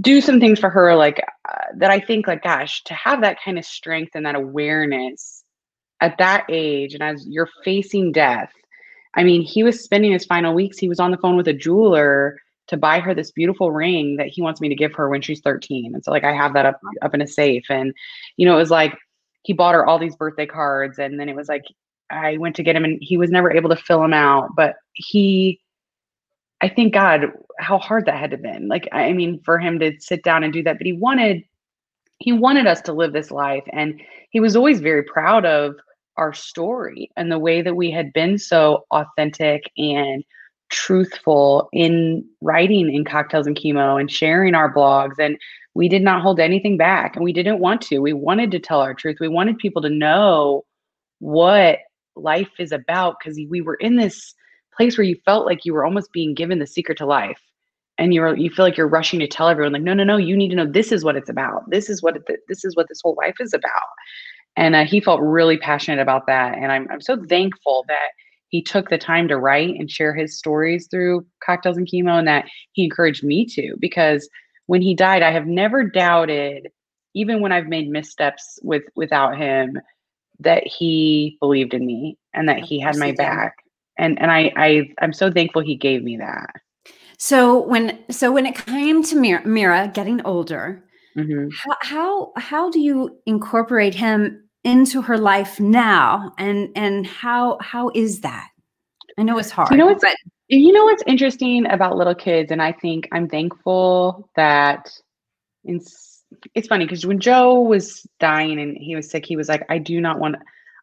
do 0.00 0.20
some 0.20 0.40
things 0.40 0.58
for 0.58 0.70
her 0.70 0.96
like 0.96 1.22
uh, 1.48 1.54
that 1.76 1.88
i 1.88 2.00
think 2.00 2.26
like 2.26 2.42
gosh 2.42 2.82
to 2.82 2.94
have 2.94 3.20
that 3.20 3.36
kind 3.44 3.58
of 3.58 3.64
strength 3.64 4.10
and 4.14 4.26
that 4.26 4.34
awareness 4.34 5.44
at 6.00 6.16
that 6.18 6.44
age 6.48 6.94
and 6.94 7.02
as 7.02 7.26
you're 7.26 7.48
facing 7.64 8.12
death 8.12 8.52
i 9.14 9.22
mean 9.22 9.42
he 9.42 9.62
was 9.62 9.82
spending 9.82 10.12
his 10.12 10.24
final 10.24 10.54
weeks 10.54 10.78
he 10.78 10.88
was 10.88 11.00
on 11.00 11.10
the 11.10 11.18
phone 11.18 11.36
with 11.36 11.48
a 11.48 11.52
jeweler 11.52 12.38
to 12.68 12.76
buy 12.76 13.00
her 13.00 13.14
this 13.14 13.32
beautiful 13.32 13.72
ring 13.72 14.16
that 14.16 14.28
he 14.28 14.42
wants 14.42 14.60
me 14.60 14.68
to 14.68 14.74
give 14.74 14.94
her 14.94 15.08
when 15.08 15.20
she's 15.20 15.40
13 15.40 15.94
and 15.94 16.04
so 16.04 16.10
like 16.10 16.24
i 16.24 16.32
have 16.32 16.54
that 16.54 16.66
up 16.66 16.80
up 17.02 17.14
in 17.14 17.22
a 17.22 17.26
safe. 17.26 17.64
And 17.68 17.92
you 18.36 18.46
know 18.46 18.54
it 18.54 18.60
was 18.60 18.70
like 18.70 18.96
he 19.42 19.52
bought 19.52 19.74
her 19.74 19.86
all 19.86 19.98
these 19.98 20.16
birthday 20.16 20.46
cards 20.46 20.98
and 20.98 21.18
then 21.18 21.28
it 21.28 21.36
was 21.36 21.48
like 21.48 21.64
i 22.10 22.36
went 22.36 22.56
to 22.56 22.62
get 22.62 22.76
him 22.76 22.84
and 22.84 22.98
he 23.00 23.16
was 23.16 23.30
never 23.30 23.50
able 23.50 23.70
to 23.70 23.76
fill 23.76 24.00
them 24.00 24.14
out. 24.14 24.50
But 24.56 24.76
he 24.92 25.60
i 26.60 26.68
think 26.68 26.94
god 26.94 27.32
how 27.58 27.78
hard 27.78 28.06
that 28.06 28.18
had 28.18 28.30
to 28.30 28.38
been. 28.38 28.68
Like 28.68 28.88
i 28.92 29.12
mean 29.12 29.40
for 29.44 29.58
him 29.58 29.78
to 29.80 29.98
sit 29.98 30.22
down 30.22 30.44
and 30.44 30.52
do 30.52 30.62
that 30.62 30.78
but 30.78 30.86
he 30.86 30.92
wanted 30.92 31.42
he 32.18 32.32
wanted 32.32 32.66
us 32.66 32.80
to 32.82 32.92
live 32.92 33.12
this 33.12 33.30
life. 33.30 33.62
And 33.72 34.00
he 34.30 34.40
was 34.40 34.56
always 34.56 34.80
very 34.80 35.04
proud 35.04 35.46
of 35.46 35.76
our 36.18 36.34
story 36.34 37.10
and 37.16 37.32
the 37.32 37.38
way 37.38 37.62
that 37.62 37.76
we 37.76 37.90
had 37.90 38.12
been 38.12 38.36
so 38.38 38.84
authentic 38.90 39.70
and 39.78 40.24
truthful 40.68 41.68
in 41.72 42.24
writing 42.42 42.92
in 42.92 43.04
cocktails 43.04 43.46
and 43.46 43.56
chemo 43.56 43.98
and 43.98 44.10
sharing 44.10 44.54
our 44.54 44.72
blogs 44.72 45.18
and 45.18 45.38
we 45.74 45.88
did 45.88 46.02
not 46.02 46.20
hold 46.20 46.40
anything 46.40 46.76
back 46.76 47.14
and 47.14 47.24
we 47.24 47.32
didn't 47.32 47.60
want 47.60 47.80
to. 47.82 48.00
We 48.00 48.12
wanted 48.12 48.50
to 48.50 48.58
tell 48.58 48.80
our 48.80 48.94
truth. 48.94 49.18
We 49.20 49.28
wanted 49.28 49.58
people 49.58 49.80
to 49.82 49.88
know 49.88 50.64
what 51.20 51.78
life 52.16 52.50
is 52.58 52.72
about 52.72 53.16
because 53.18 53.38
we 53.48 53.60
were 53.60 53.76
in 53.76 53.96
this 53.96 54.34
place 54.76 54.98
where 54.98 55.04
you 55.04 55.16
felt 55.24 55.46
like 55.46 55.64
you 55.64 55.72
were 55.72 55.84
almost 55.84 56.12
being 56.12 56.34
given 56.34 56.58
the 56.58 56.66
secret 56.66 56.98
to 56.98 57.06
life 57.06 57.40
and 57.96 58.12
you're 58.12 58.36
you 58.36 58.50
feel 58.50 58.64
like 58.64 58.76
you're 58.76 58.88
rushing 58.88 59.20
to 59.20 59.28
tell 59.28 59.48
everyone 59.48 59.72
like 59.72 59.82
no 59.82 59.94
no 59.94 60.04
no 60.04 60.16
you 60.16 60.36
need 60.36 60.48
to 60.48 60.56
know 60.56 60.66
this 60.66 60.90
is 60.90 61.04
what 61.04 61.16
it's 61.16 61.30
about. 61.30 61.70
This 61.70 61.88
is 61.88 62.02
what 62.02 62.16
it, 62.16 62.22
this 62.48 62.64
is 62.64 62.74
what 62.74 62.88
this 62.88 63.00
whole 63.02 63.16
life 63.16 63.36
is 63.40 63.54
about 63.54 63.70
and 64.58 64.74
uh, 64.74 64.84
he 64.84 65.00
felt 65.00 65.20
really 65.20 65.56
passionate 65.56 66.02
about 66.02 66.26
that. 66.26 66.58
And 66.58 66.72
I'm, 66.72 66.88
I'm 66.90 67.00
so 67.00 67.16
thankful 67.24 67.84
that 67.86 68.08
he 68.48 68.60
took 68.60 68.90
the 68.90 68.98
time 68.98 69.28
to 69.28 69.38
write 69.38 69.76
and 69.78 69.88
share 69.88 70.12
his 70.12 70.36
stories 70.36 70.88
through 70.90 71.24
cocktails 71.44 71.76
and 71.76 71.86
chemo 71.86 72.18
and 72.18 72.26
that 72.26 72.46
he 72.72 72.82
encouraged 72.84 73.22
me 73.22 73.46
to 73.46 73.76
because 73.78 74.28
when 74.66 74.80
he 74.80 74.94
died 74.94 75.22
i 75.22 75.30
have 75.30 75.46
never 75.46 75.84
doubted 75.84 76.68
even 77.14 77.42
when 77.42 77.52
i've 77.52 77.66
made 77.66 77.90
missteps 77.90 78.58
with 78.62 78.84
without 78.96 79.36
him 79.36 79.78
that 80.40 80.66
he 80.66 81.36
believed 81.40 81.74
in 81.74 81.84
me 81.84 82.16
and 82.32 82.48
that 82.48 82.60
he 82.60 82.80
had 82.80 82.96
my 82.96 83.12
back 83.12 83.54
and 83.98 84.18
and 84.18 84.30
i 84.30 84.50
i 84.56 84.88
i'm 85.02 85.12
so 85.12 85.30
thankful 85.30 85.60
he 85.60 85.76
gave 85.76 86.02
me 86.02 86.16
that 86.16 86.50
so 87.18 87.60
when 87.66 87.98
so 88.10 88.32
when 88.32 88.46
it 88.46 88.54
came 88.54 89.02
to 89.02 89.14
mira, 89.14 89.46
mira 89.46 89.90
getting 89.92 90.24
older 90.24 90.82
Mm-hmm. 91.16 91.48
How, 91.50 91.76
how 91.80 92.32
how 92.36 92.70
do 92.70 92.78
you 92.78 93.18
incorporate 93.26 93.94
him 93.94 94.47
into 94.64 95.02
her 95.02 95.18
life 95.18 95.60
now, 95.60 96.32
and 96.38 96.70
and 96.74 97.06
how 97.06 97.58
how 97.60 97.90
is 97.94 98.20
that? 98.20 98.48
I 99.18 99.22
know 99.22 99.38
it's 99.38 99.50
hard. 99.50 99.70
You 99.70 99.76
know 99.76 99.86
what's 99.86 100.02
but- 100.02 100.16
you 100.48 100.72
know 100.72 100.84
what's 100.84 101.02
interesting 101.06 101.66
about 101.66 101.96
little 101.96 102.14
kids, 102.14 102.50
and 102.50 102.62
I 102.62 102.72
think 102.72 103.08
I'm 103.12 103.28
thankful 103.28 104.30
that 104.34 104.90
in, 105.64 105.80
it's 106.54 106.68
funny 106.68 106.84
because 106.84 107.06
when 107.06 107.20
Joe 107.20 107.60
was 107.60 108.06
dying 108.18 108.58
and 108.58 108.76
he 108.76 108.96
was 108.96 109.10
sick, 109.10 109.26
he 109.26 109.36
was 109.36 109.48
like, 109.48 109.64
I 109.68 109.78
do 109.78 110.00
not 110.00 110.18
want 110.18 110.36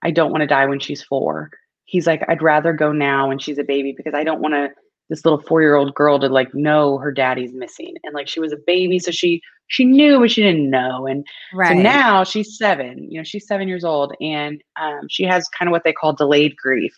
I 0.04 0.12
don't 0.12 0.32
want 0.32 0.42
to 0.42 0.48
die 0.48 0.66
when 0.68 0.80
she's 0.80 1.02
four. 1.02 1.50
He's 1.86 2.08
like, 2.08 2.24
I'd 2.28 2.42
rather 2.42 2.74
go 2.74 2.92
now 2.92 3.28
when 3.28 3.40
she's 3.40 3.58
a 3.58 3.64
baby 3.64 3.94
because 3.96 4.14
I 4.14 4.24
don't 4.24 4.42
want 4.42 4.54
to 4.54 4.70
this 5.10 5.24
little 5.24 5.42
four 5.42 5.62
year 5.62 5.76
old 5.76 5.94
girl 5.94 6.20
to 6.20 6.28
like 6.28 6.54
know 6.54 6.98
her 6.98 7.12
daddy's 7.12 7.54
missing 7.54 7.96
and 8.04 8.14
like 8.14 8.28
she 8.28 8.40
was 8.40 8.52
a 8.52 8.58
baby 8.66 9.00
so 9.00 9.12
she 9.12 9.42
she 9.68 9.86
knew 9.86 10.20
but 10.20 10.32
she 10.32 10.42
didn't 10.42 10.70
know 10.70 11.06
and 11.08 11.26
right. 11.54 11.70
so 11.70 11.74
now 11.82 12.24
she's 12.24 12.58
seven 12.58 13.10
you 13.12 13.20
know 13.20 13.24
she's 13.24 13.48
seven 13.48 13.68
years 13.68 13.84
old 13.84 14.14
and 14.22 14.64
um, 14.80 15.02
she 15.10 15.24
has 15.24 15.48
kind 15.50 15.68
of 15.68 15.72
what 15.72 15.84
they 15.84 15.94
call 15.94 16.14
delayed 16.14 16.56
grief 16.58 16.96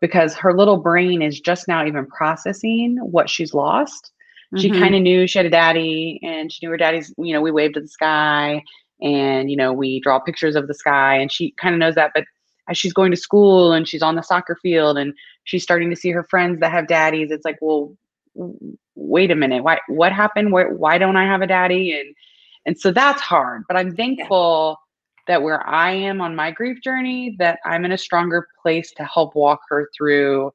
because 0.00 0.34
her 0.34 0.56
little 0.56 0.76
brain 0.76 1.22
is 1.22 1.40
just 1.40 1.68
now 1.68 1.84
even 1.84 2.06
processing 2.06 2.98
what 3.02 3.28
she's 3.30 3.54
lost 3.54 4.12
mm-hmm. 4.54 4.60
she 4.60 4.70
kind 4.70 4.94
of 4.94 5.02
knew 5.02 5.26
she 5.26 5.38
had 5.38 5.46
a 5.46 5.50
daddy 5.50 6.20
and 6.22 6.52
she 6.52 6.64
knew 6.64 6.70
her 6.70 6.76
daddy's 6.76 7.12
you 7.18 7.32
know 7.32 7.40
we 7.40 7.50
waved 7.50 7.74
to 7.74 7.80
the 7.80 7.88
sky 7.88 8.62
and 9.02 9.50
you 9.50 9.56
know 9.56 9.72
we 9.72 10.00
draw 10.00 10.18
pictures 10.18 10.56
of 10.56 10.68
the 10.68 10.74
sky 10.74 11.16
and 11.16 11.30
she 11.30 11.52
kind 11.60 11.74
of 11.74 11.78
knows 11.78 11.94
that 11.94 12.12
but 12.14 12.24
as 12.68 12.76
she's 12.76 12.92
going 12.92 13.10
to 13.10 13.16
school 13.16 13.72
and 13.72 13.88
she's 13.88 14.02
on 14.02 14.14
the 14.14 14.22
soccer 14.22 14.56
field 14.56 14.98
and 14.98 15.14
she's 15.44 15.62
starting 15.62 15.90
to 15.90 15.96
see 15.96 16.10
her 16.10 16.24
friends 16.24 16.60
that 16.60 16.72
have 16.72 16.86
daddies 16.86 17.30
it's 17.30 17.44
like 17.44 17.58
well 17.60 17.96
wait 18.94 19.30
a 19.30 19.34
minute 19.34 19.62
why 19.62 19.78
what 19.88 20.12
happened? 20.12 20.52
Why, 20.52 20.64
why 20.64 20.98
don't 20.98 21.16
i 21.16 21.24
have 21.24 21.42
a 21.42 21.46
daddy? 21.46 21.98
And 21.98 22.14
and 22.66 22.78
so 22.78 22.90
that's 22.92 23.22
hard 23.22 23.64
but 23.68 23.76
i'm 23.76 23.94
thankful 23.94 24.78
yeah. 25.28 25.34
that 25.34 25.42
where 25.42 25.66
i 25.66 25.90
am 25.92 26.20
on 26.20 26.34
my 26.34 26.50
grief 26.50 26.82
journey 26.82 27.36
that 27.38 27.60
i'm 27.64 27.84
in 27.84 27.92
a 27.92 27.98
stronger 27.98 28.48
place 28.62 28.92
to 28.92 29.04
help 29.04 29.34
walk 29.34 29.60
her 29.68 29.88
through 29.96 30.52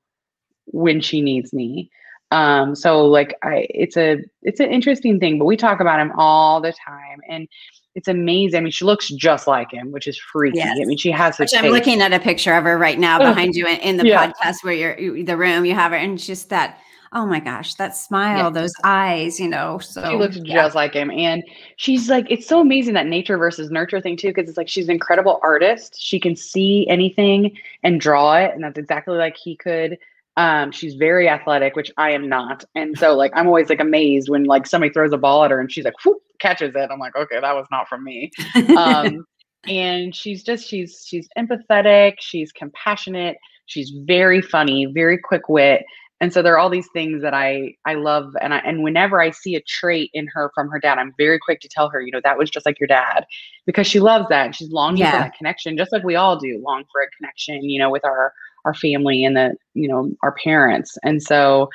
when 0.66 1.02
she 1.02 1.22
needs 1.22 1.54
me. 1.54 1.90
Um 2.32 2.76
so 2.76 3.06
like 3.06 3.36
i 3.44 3.68
it's 3.70 3.98
a 3.98 4.24
it's 4.42 4.60
an 4.60 4.72
interesting 4.72 5.20
thing 5.20 5.38
but 5.38 5.46
we 5.46 5.58
talk 5.58 5.80
about 5.80 6.00
him 6.00 6.14
all 6.18 6.62
the 6.62 6.74
time. 6.74 7.20
And 7.28 7.48
it's 7.96 8.08
amazing. 8.08 8.58
I 8.58 8.62
mean, 8.62 8.72
she 8.72 8.86
looks 8.86 9.10
just 9.10 9.48
like 9.48 9.72
him, 9.72 9.92
which 9.92 10.08
is 10.08 10.18
freaky. 10.18 10.60
Yes. 10.60 10.78
I 10.82 10.86
mean, 10.86 10.98
she 10.98 11.12
has 11.12 11.38
Which 11.38 11.54
I'm 11.56 11.64
face. 11.64 11.72
looking 11.72 12.02
at 12.02 12.14
a 12.14 12.20
picture 12.20 12.54
of 12.54 12.64
her 12.64 12.78
right 12.78 12.98
now 13.00 13.18
Oh, 13.20 13.28
behind 13.30 13.54
you 13.56 13.68
in, 13.68 13.78
in 13.80 13.98
the 13.98 14.08
yeah. 14.08 14.32
podcast 14.32 14.64
where 14.64 14.74
you're 14.74 14.98
you- 15.00 15.24
the 15.26 15.36
room 15.38 15.66
you 15.66 15.74
have 15.74 15.92
her 15.92 15.98
and 15.98 16.18
just 16.18 16.50
that 16.50 16.80
oh 17.14 17.26
my 17.26 17.42
gosh 17.42 17.74
that 17.74 17.94
smile 17.94 18.46
Yeah. 18.46 18.50
those 18.52 18.72
eyes 18.86 19.38
you 19.38 19.50
know 19.50 19.80
so 19.80 20.02
She 20.10 20.16
looks 20.16 20.38
yeah. 20.38 20.56
just 20.64 20.76
like 20.76 20.94
him. 20.94 21.12
And 21.12 21.44
she's 21.76 22.10
like, 22.10 22.26
it's 22.30 22.48
so 22.48 22.62
amazing 22.62 22.94
that 22.94 23.08
nature 23.08 23.38
versus 23.38 23.70
nurture 23.70 24.00
thing, 24.00 24.16
too, 24.16 24.30
because 24.30 24.48
it's 24.48 24.58
like 24.58 24.70
she's 24.70 24.86
an 24.86 24.92
incredible 24.92 25.40
artist. 25.44 25.98
She 26.02 26.18
can 26.22 26.38
see 26.38 26.88
anything 26.88 27.58
and 27.84 28.00
draw 28.00 28.38
it. 28.38 28.52
And 28.54 28.64
that's 28.64 28.78
exactly 28.80 29.18
like 29.18 29.36
he 29.36 29.58
could. 29.58 29.98
Um, 30.38 30.72
she's 30.72 30.96
very 30.96 31.28
athletic, 31.28 31.76
which 31.76 31.92
I 31.98 32.12
am 32.12 32.30
not. 32.30 32.64
And 32.76 32.98
so, 32.98 33.16
like, 33.16 33.32
I'm 33.36 33.48
always 33.48 33.70
like 33.70 33.80
amazed 33.82 34.30
when 34.30 34.46
like 34.46 34.66
somebody 34.66 34.94
throws 34.94 35.12
a 35.14 35.18
ball 35.18 35.44
at 35.44 35.52
her 35.52 35.60
and 35.60 35.72
she's 35.72 35.86
like, 35.86 35.94
whoop, 36.06 36.18
catches 36.40 36.74
it. 36.76 36.90
I'm 36.92 37.00
like, 37.00 37.16
okay, 37.16 37.40
that 37.40 37.56
was 37.56 37.68
not 37.72 37.88
from 37.88 38.04
me. 38.04 38.32
Um, 38.78 39.26
and 39.68 40.16
she's 40.16 40.44
just, 40.44 40.68
she's, 40.68 41.04
she's 41.06 41.28
empathetic. 41.38 42.14
She's 42.20 42.52
compassionate. 42.52 43.38
She's 43.66 43.92
very 44.06 44.42
funny, 44.42 44.86
very 44.86 45.18
quick 45.18 45.48
wit 45.50 45.84
and 46.22 46.32
so 46.32 46.44
there 46.44 46.54
are 46.54 46.60
all 46.60 46.70
these 46.70 46.88
things 46.94 47.22
that 47.22 47.34
i 47.34 47.74
i 47.86 47.96
love 47.96 48.34
and 48.42 48.54
i 48.54 48.60
and 48.60 48.84
whenever 48.84 49.20
i 49.20 49.32
see 49.32 49.56
a 49.56 49.62
trait 49.62 50.10
in 50.14 50.28
her 50.34 50.50
from 50.56 50.70
her 50.70 50.80
dad 50.80 50.98
i'm 50.98 51.14
very 51.18 51.40
quick 51.40 51.60
to 51.60 51.68
tell 51.68 51.90
her 51.90 52.00
you 52.02 52.12
know 52.12 52.22
that 52.24 52.38
was 52.38 52.50
just 52.50 52.66
like 52.66 52.80
your 52.80 52.88
dad 52.88 53.26
because 53.66 53.88
she 53.88 54.00
loves 54.00 54.26
that 54.30 54.46
and 54.46 54.56
she's 54.56 54.70
longing 54.72 55.00
Yeah. 55.00 55.12
for 55.12 55.18
that 55.18 55.36
connection 55.36 55.76
just 55.76 55.92
like 55.92 56.04
we 56.04 56.16
all 56.16 56.38
do 56.38 56.62
long 56.64 56.84
for 56.92 57.02
a 57.02 57.10
connection 57.18 57.64
you 57.70 57.80
know 57.80 57.90
with 57.90 58.06
our 58.06 58.34
our 58.66 58.74
family 58.74 59.24
and 59.24 59.36
the 59.36 59.56
you 59.74 59.88
know 59.88 60.12
our 60.24 60.34
parents 60.44 60.98
and 61.04 61.22
so 61.22 61.70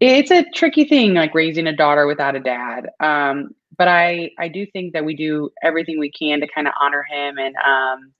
it's 0.00 0.30
a 0.30 0.44
tricky 0.54 0.84
thing 0.84 1.14
like 1.14 1.34
raising 1.34 1.66
a 1.66 1.76
daughter 1.76 2.06
without 2.06 2.34
a 2.36 2.40
dad 2.40 2.88
um 3.00 3.50
but 3.78 3.88
i 3.88 4.30
i 4.38 4.48
do 4.48 4.66
think 4.72 4.92
that 4.92 5.04
we 5.04 5.14
do 5.14 5.50
everything 5.62 5.98
we 5.98 6.10
can 6.10 6.40
to 6.40 6.48
kind 6.54 6.66
of 6.66 6.74
honor 6.80 7.04
him 7.10 7.38
and 7.38 7.54
um 7.56 8.12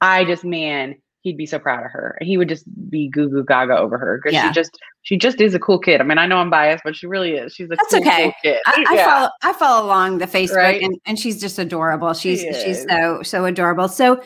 i 0.00 0.24
just 0.24 0.44
man 0.44 0.94
he'd 1.22 1.36
be 1.36 1.46
so 1.46 1.58
proud 1.58 1.84
of 1.84 1.90
her 1.90 2.16
he 2.20 2.36
would 2.38 2.48
just 2.48 2.64
be 2.88 3.08
goo 3.08 3.28
goo 3.28 3.44
gaga 3.44 3.76
over 3.76 3.98
her 3.98 4.18
because 4.22 4.34
Yeah. 4.34 4.48
she 4.48 4.54
just 4.54 4.78
she 5.02 5.16
just 5.16 5.40
is 5.40 5.54
a 5.54 5.58
cool 5.58 5.78
kid 5.78 6.00
i 6.00 6.04
mean 6.04 6.18
i 6.18 6.26
know 6.26 6.36
i'm 6.38 6.50
biased 6.50 6.84
but 6.84 6.94
she 6.94 7.06
really 7.06 7.32
is 7.32 7.52
she's 7.54 7.66
a 7.66 7.76
That's 7.76 7.90
cool, 7.92 8.00
okay. 8.02 8.22
cool 8.22 8.32
kid 8.42 8.58
I, 8.66 8.84
I 8.88 8.94
Yeah. 8.94 9.04
follow 9.04 9.30
I 9.42 9.52
follow 9.54 9.86
along 9.86 10.18
the 10.18 10.26
Facebook 10.26 10.56
Right? 10.56 10.80
and, 10.82 10.96
and 11.06 11.18
she's 11.18 11.40
just 11.40 11.58
adorable. 11.58 12.14
She's 12.14 12.40
She 12.40 12.52
she's 12.52 12.86
so 12.88 13.22
so 13.22 13.44
adorable. 13.44 13.88
So 13.88 14.20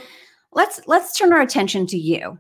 let's 0.53 0.81
let's 0.87 1.17
turn 1.17 1.33
our 1.33 1.41
attention 1.41 1.87
to 1.89 1.97
you 1.99 2.39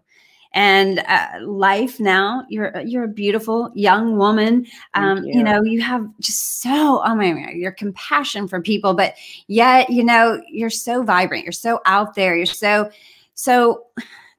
and 0.52 0.98
uh, 1.06 1.26
life 1.42 2.00
now. 2.00 2.44
You're 2.48 2.80
you're 2.80 3.04
a 3.04 3.08
beautiful 3.08 3.70
young 3.74 4.16
woman. 4.16 4.66
Um, 4.94 5.24
you. 5.24 5.38
you. 5.38 5.42
know 5.44 5.62
you 5.62 5.80
have 5.80 6.06
just 6.20 6.60
so 6.62 7.00
oh 7.04 7.14
my 7.14 7.30
God, 7.32 7.52
your 7.54 7.72
compassion 7.72 8.48
for 8.48 8.60
people, 8.60 8.94
but 8.94 9.14
yet 9.46 9.90
you 9.90 10.02
know 10.04 10.40
you're 10.48 10.70
so 10.70 11.02
vibrant. 11.02 11.44
You're 11.44 11.52
so 11.52 11.80
out 11.86 12.14
there. 12.14 12.36
You're 12.36 12.46
so 12.46 12.90
so. 13.34 13.84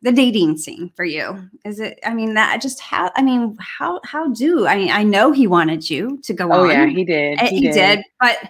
The 0.04 0.12
dating 0.12 0.58
scene 0.58 0.92
for 0.96 1.06
you 1.06 1.48
is 1.64 1.80
it? 1.80 2.00
I 2.04 2.16
mean 2.16 2.34
that 2.34 2.60
just 2.60 2.80
how 2.80 3.12
I 3.16 3.22
mean 3.22 3.56
how 3.60 4.00
how 4.04 4.30
do 4.30 4.66
I 4.66 4.76
mean 4.76 4.90
I 4.90 5.04
know 5.04 5.32
he 5.32 5.46
wanted 5.46 5.88
you 5.88 6.18
to 6.24 6.34
go 6.34 6.52
oh 6.52 6.64
on. 6.64 6.70
yeah 6.72 6.88
he 6.88 7.06
did 7.06 7.40
Uh, 7.40 7.46
He, 7.46 7.70
did. 7.72 8.00
but 8.20 8.50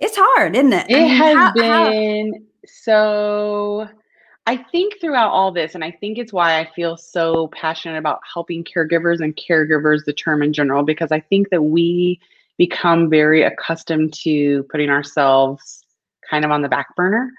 it's 0.00 0.16
hard, 0.18 0.56
isn't 0.56 0.72
it? 0.72 0.86
I 0.90 0.92
It 0.92 0.98
mean, 1.02 1.08
has 1.10 1.36
how- 1.36 1.52
how- 1.62 1.90
been 1.90 2.46
so. 2.66 3.88
I 4.48 4.56
think 4.56 4.98
throughout 4.98 5.28
all 5.30 5.52
this, 5.52 5.74
and 5.74 5.84
I 5.84 5.90
think 5.90 6.16
it's 6.16 6.32
why 6.32 6.58
I 6.58 6.70
feel 6.74 6.96
so 6.96 7.48
passionate 7.48 7.98
about 7.98 8.20
helping 8.32 8.64
caregivers 8.64 9.20
and 9.20 9.36
caregivers, 9.36 10.06
the 10.06 10.14
term 10.14 10.42
in 10.42 10.54
general, 10.54 10.84
because 10.84 11.12
I 11.12 11.20
think 11.20 11.50
that 11.50 11.60
we 11.60 12.18
become 12.56 13.10
very 13.10 13.42
accustomed 13.42 14.14
to 14.22 14.62
putting 14.70 14.88
ourselves 14.88 15.84
kind 16.30 16.46
of 16.46 16.50
on 16.50 16.62
the 16.62 16.68
back 16.70 16.96
burner. 16.96 17.30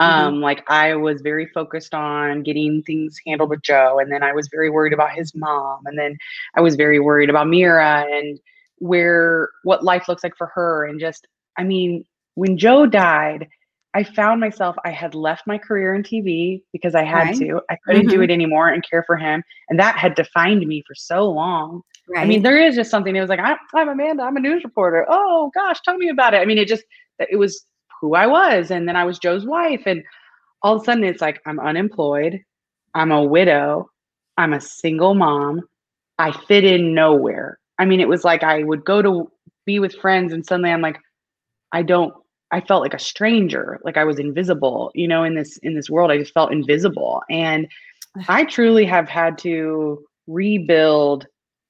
Um, 0.00 0.40
like 0.40 0.68
I 0.68 0.96
was 0.96 1.20
very 1.20 1.46
focused 1.54 1.94
on 1.94 2.42
getting 2.42 2.82
things 2.82 3.16
handled 3.24 3.50
with 3.50 3.62
Joe, 3.62 4.00
and 4.00 4.10
then 4.10 4.24
I 4.24 4.32
was 4.32 4.48
very 4.48 4.68
worried 4.68 4.92
about 4.92 5.12
his 5.12 5.36
mom, 5.36 5.82
and 5.86 5.96
then 5.96 6.18
I 6.56 6.62
was 6.62 6.74
very 6.74 6.98
worried 6.98 7.30
about 7.30 7.46
Mira 7.46 8.06
and 8.10 8.40
where 8.78 9.50
what 9.62 9.84
life 9.84 10.08
looks 10.08 10.24
like 10.24 10.36
for 10.36 10.48
her, 10.48 10.84
and 10.84 10.98
just 10.98 11.28
I 11.56 11.62
mean, 11.62 12.04
when 12.34 12.58
Joe 12.58 12.86
died, 12.86 13.46
I 13.96 14.04
found 14.04 14.40
myself, 14.40 14.76
I 14.84 14.90
had 14.90 15.14
left 15.14 15.46
my 15.46 15.56
career 15.56 15.94
in 15.94 16.02
TV 16.02 16.62
because 16.70 16.94
I 16.94 17.02
had 17.02 17.28
Right. 17.28 17.36
to. 17.38 17.62
I 17.70 17.76
couldn't 17.86 18.08
do 18.08 18.18
Mhm. 18.18 18.24
it 18.24 18.30
anymore 18.30 18.68
and 18.68 18.84
care 18.88 19.02
for 19.04 19.16
him. 19.16 19.42
And 19.70 19.80
that 19.80 19.96
had 19.96 20.14
defined 20.14 20.66
me 20.66 20.82
for 20.86 20.94
so 20.94 21.24
long. 21.30 21.80
right. 22.08 22.22
I 22.22 22.26
mean, 22.26 22.42
there 22.42 22.58
is 22.58 22.76
just 22.76 22.90
something, 22.90 23.16
it 23.16 23.20
was 23.22 23.30
like, 23.30 23.40
I'm, 23.40 23.56
I'm 23.74 23.88
Amanda, 23.88 24.22
I'm 24.22 24.36
a 24.36 24.40
news 24.40 24.62
reporter. 24.64 25.06
Oh 25.08 25.50
gosh, 25.54 25.80
tell 25.80 25.96
me 25.96 26.10
about 26.10 26.34
it. 26.34 26.42
I 26.42 26.44
mean, 26.44 26.58
it 26.58 26.68
just, 26.68 26.84
it 27.18 27.36
was 27.36 27.64
who 28.00 28.14
I 28.14 28.26
was. 28.26 28.70
And 28.70 28.86
then 28.86 28.96
I 28.96 29.04
was 29.04 29.18
Joe's 29.18 29.46
wife. 29.46 29.82
And 29.86 30.04
all 30.62 30.76
of 30.76 30.82
a 30.82 30.84
sudden 30.84 31.02
it's 31.04 31.22
like, 31.22 31.40
I'm 31.46 31.58
unemployed. 31.58 32.42
I'm 32.94 33.10
a 33.12 33.24
widow. 33.24 33.90
I'm 34.36 34.52
a 34.52 34.60
single 34.60 35.14
mom. 35.14 35.62
I 36.18 36.32
fit 36.32 36.64
in 36.64 36.94
nowhere. 36.94 37.58
I 37.78 37.86
mean, 37.86 38.00
it 38.00 38.08
was 38.08 38.24
like 38.24 38.42
I 38.44 38.62
would 38.62 38.84
go 38.84 39.00
to 39.02 39.32
be 39.64 39.78
with 39.80 39.94
friends 39.96 40.32
and 40.34 40.44
suddenly 40.46 40.70
I'm 40.70 40.82
like, 40.82 40.98
I 41.72 41.82
don't 41.82 42.14
I 42.52 42.60
felt 42.60 42.82
like 42.82 42.94
a 42.94 42.98
stranger, 42.98 43.80
like 43.84 43.96
I 43.96 44.04
was 44.04 44.18
invisible, 44.18 44.92
you 44.94 45.08
know, 45.08 45.24
in 45.24 45.34
this 45.34 45.56
in 45.58 45.74
this 45.74 45.90
world. 45.90 46.10
I 46.10 46.18
just 46.18 46.34
felt 46.34 46.52
invisible. 46.52 47.22
And 47.28 47.66
I 48.28 48.44
truly 48.44 48.84
have 48.84 49.08
had 49.08 49.38
to 49.38 50.04
rebuild 50.26 51.26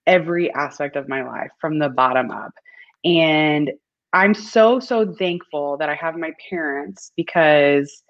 every 0.07 0.53
aspect 0.55 0.97
of 0.97 1.09
my 1.09 1.25
life 1.27 1.51
from 1.61 1.79
the 1.79 1.89
bottom 1.89 2.31
up. 2.31 2.53
And 3.05 3.73
I'm 4.13 4.35
so 4.35 4.79
so 4.81 5.13
thankful 5.15 5.77
that 5.79 5.89
I 5.89 5.95
have 5.95 6.17
my 6.17 6.33
parents 6.49 7.13
because 7.17 8.03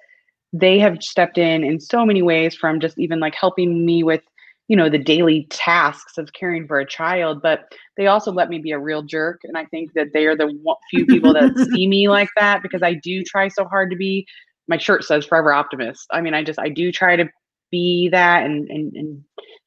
they 0.52 0.78
have 0.78 1.02
stepped 1.02 1.38
in 1.38 1.64
in 1.64 1.80
so 1.80 2.04
many 2.04 2.22
ways 2.22 2.54
from 2.54 2.80
just 2.80 2.98
even 2.98 3.20
like 3.20 3.34
helping 3.34 3.84
me 3.84 4.02
with 4.02 4.22
you 4.68 4.76
know 4.76 4.88
the 4.88 4.98
daily 4.98 5.46
tasks 5.50 6.18
of 6.18 6.32
caring 6.32 6.66
for 6.66 6.78
a 6.78 6.86
child 6.86 7.40
but 7.42 7.72
they 7.96 8.06
also 8.06 8.32
let 8.32 8.48
me 8.48 8.58
be 8.58 8.72
a 8.72 8.78
real 8.78 9.02
jerk 9.02 9.40
and 9.44 9.56
i 9.56 9.64
think 9.66 9.92
that 9.94 10.08
they 10.12 10.26
are 10.26 10.36
the 10.36 10.52
few 10.90 11.06
people 11.06 11.32
that 11.32 11.56
see 11.72 11.86
me 11.86 12.08
like 12.08 12.28
that 12.36 12.62
because 12.62 12.82
i 12.82 12.94
do 12.94 13.22
try 13.24 13.48
so 13.48 13.64
hard 13.64 13.90
to 13.90 13.96
be 13.96 14.26
my 14.68 14.76
shirt 14.78 15.04
says 15.04 15.24
forever 15.26 15.52
optimist 15.52 16.06
i 16.12 16.20
mean 16.20 16.34
i 16.34 16.42
just 16.42 16.58
i 16.58 16.68
do 16.68 16.90
try 16.92 17.16
to 17.16 17.26
be 17.70 18.08
that 18.10 18.44
and 18.44 18.68
and, 18.70 18.92
and 18.94 19.22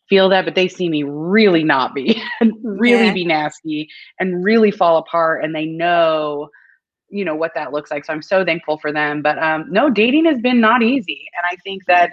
feel 0.10 0.30
that 0.30 0.46
but 0.46 0.56
they 0.56 0.68
see 0.68 0.90
me 0.90 1.04
really 1.04 1.64
not 1.64 1.94
be 1.94 2.22
and 2.42 2.54
really 2.64 3.08
Yeah. 3.08 3.14
be 3.14 3.26
nasty 3.26 3.88
and 4.20 4.44
really 4.44 4.72
fall 4.72 4.98
apart 4.98 5.44
and 5.44 5.56
they 5.56 5.66
know 5.66 6.50
you 7.10 7.24
know 7.26 7.36
what 7.36 7.52
that 7.56 7.72
looks 7.72 7.92
like 7.92 8.06
so 8.06 8.14
i'm 8.14 8.22
so 8.22 8.44
thankful 8.44 8.78
for 8.80 8.92
them 8.92 9.22
but 9.22 9.38
um 9.42 9.66
no 9.70 9.90
dating 9.90 10.26
has 10.26 10.40
been 10.40 10.60
not 10.60 10.82
easy 10.82 11.26
and 11.38 11.46
i 11.52 11.56
think 11.64 11.86
that 11.86 12.12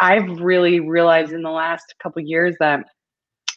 i've 0.00 0.40
really 0.40 0.80
realized 0.80 1.32
in 1.32 1.42
the 1.42 1.50
last 1.50 1.94
couple 2.02 2.22
years 2.22 2.54
that 2.60 2.84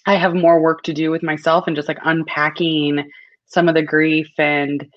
i 0.05 0.15
have 0.15 0.33
more 0.33 0.61
work 0.61 0.83
to 0.83 0.93
do 0.93 1.11
with 1.11 1.23
myself 1.23 1.65
and 1.67 1.75
just 1.75 1.87
like 1.87 1.99
unpacking 2.03 3.09
some 3.45 3.67
of 3.67 3.75
the 3.75 3.81
grief 3.81 4.29
and 4.37 4.87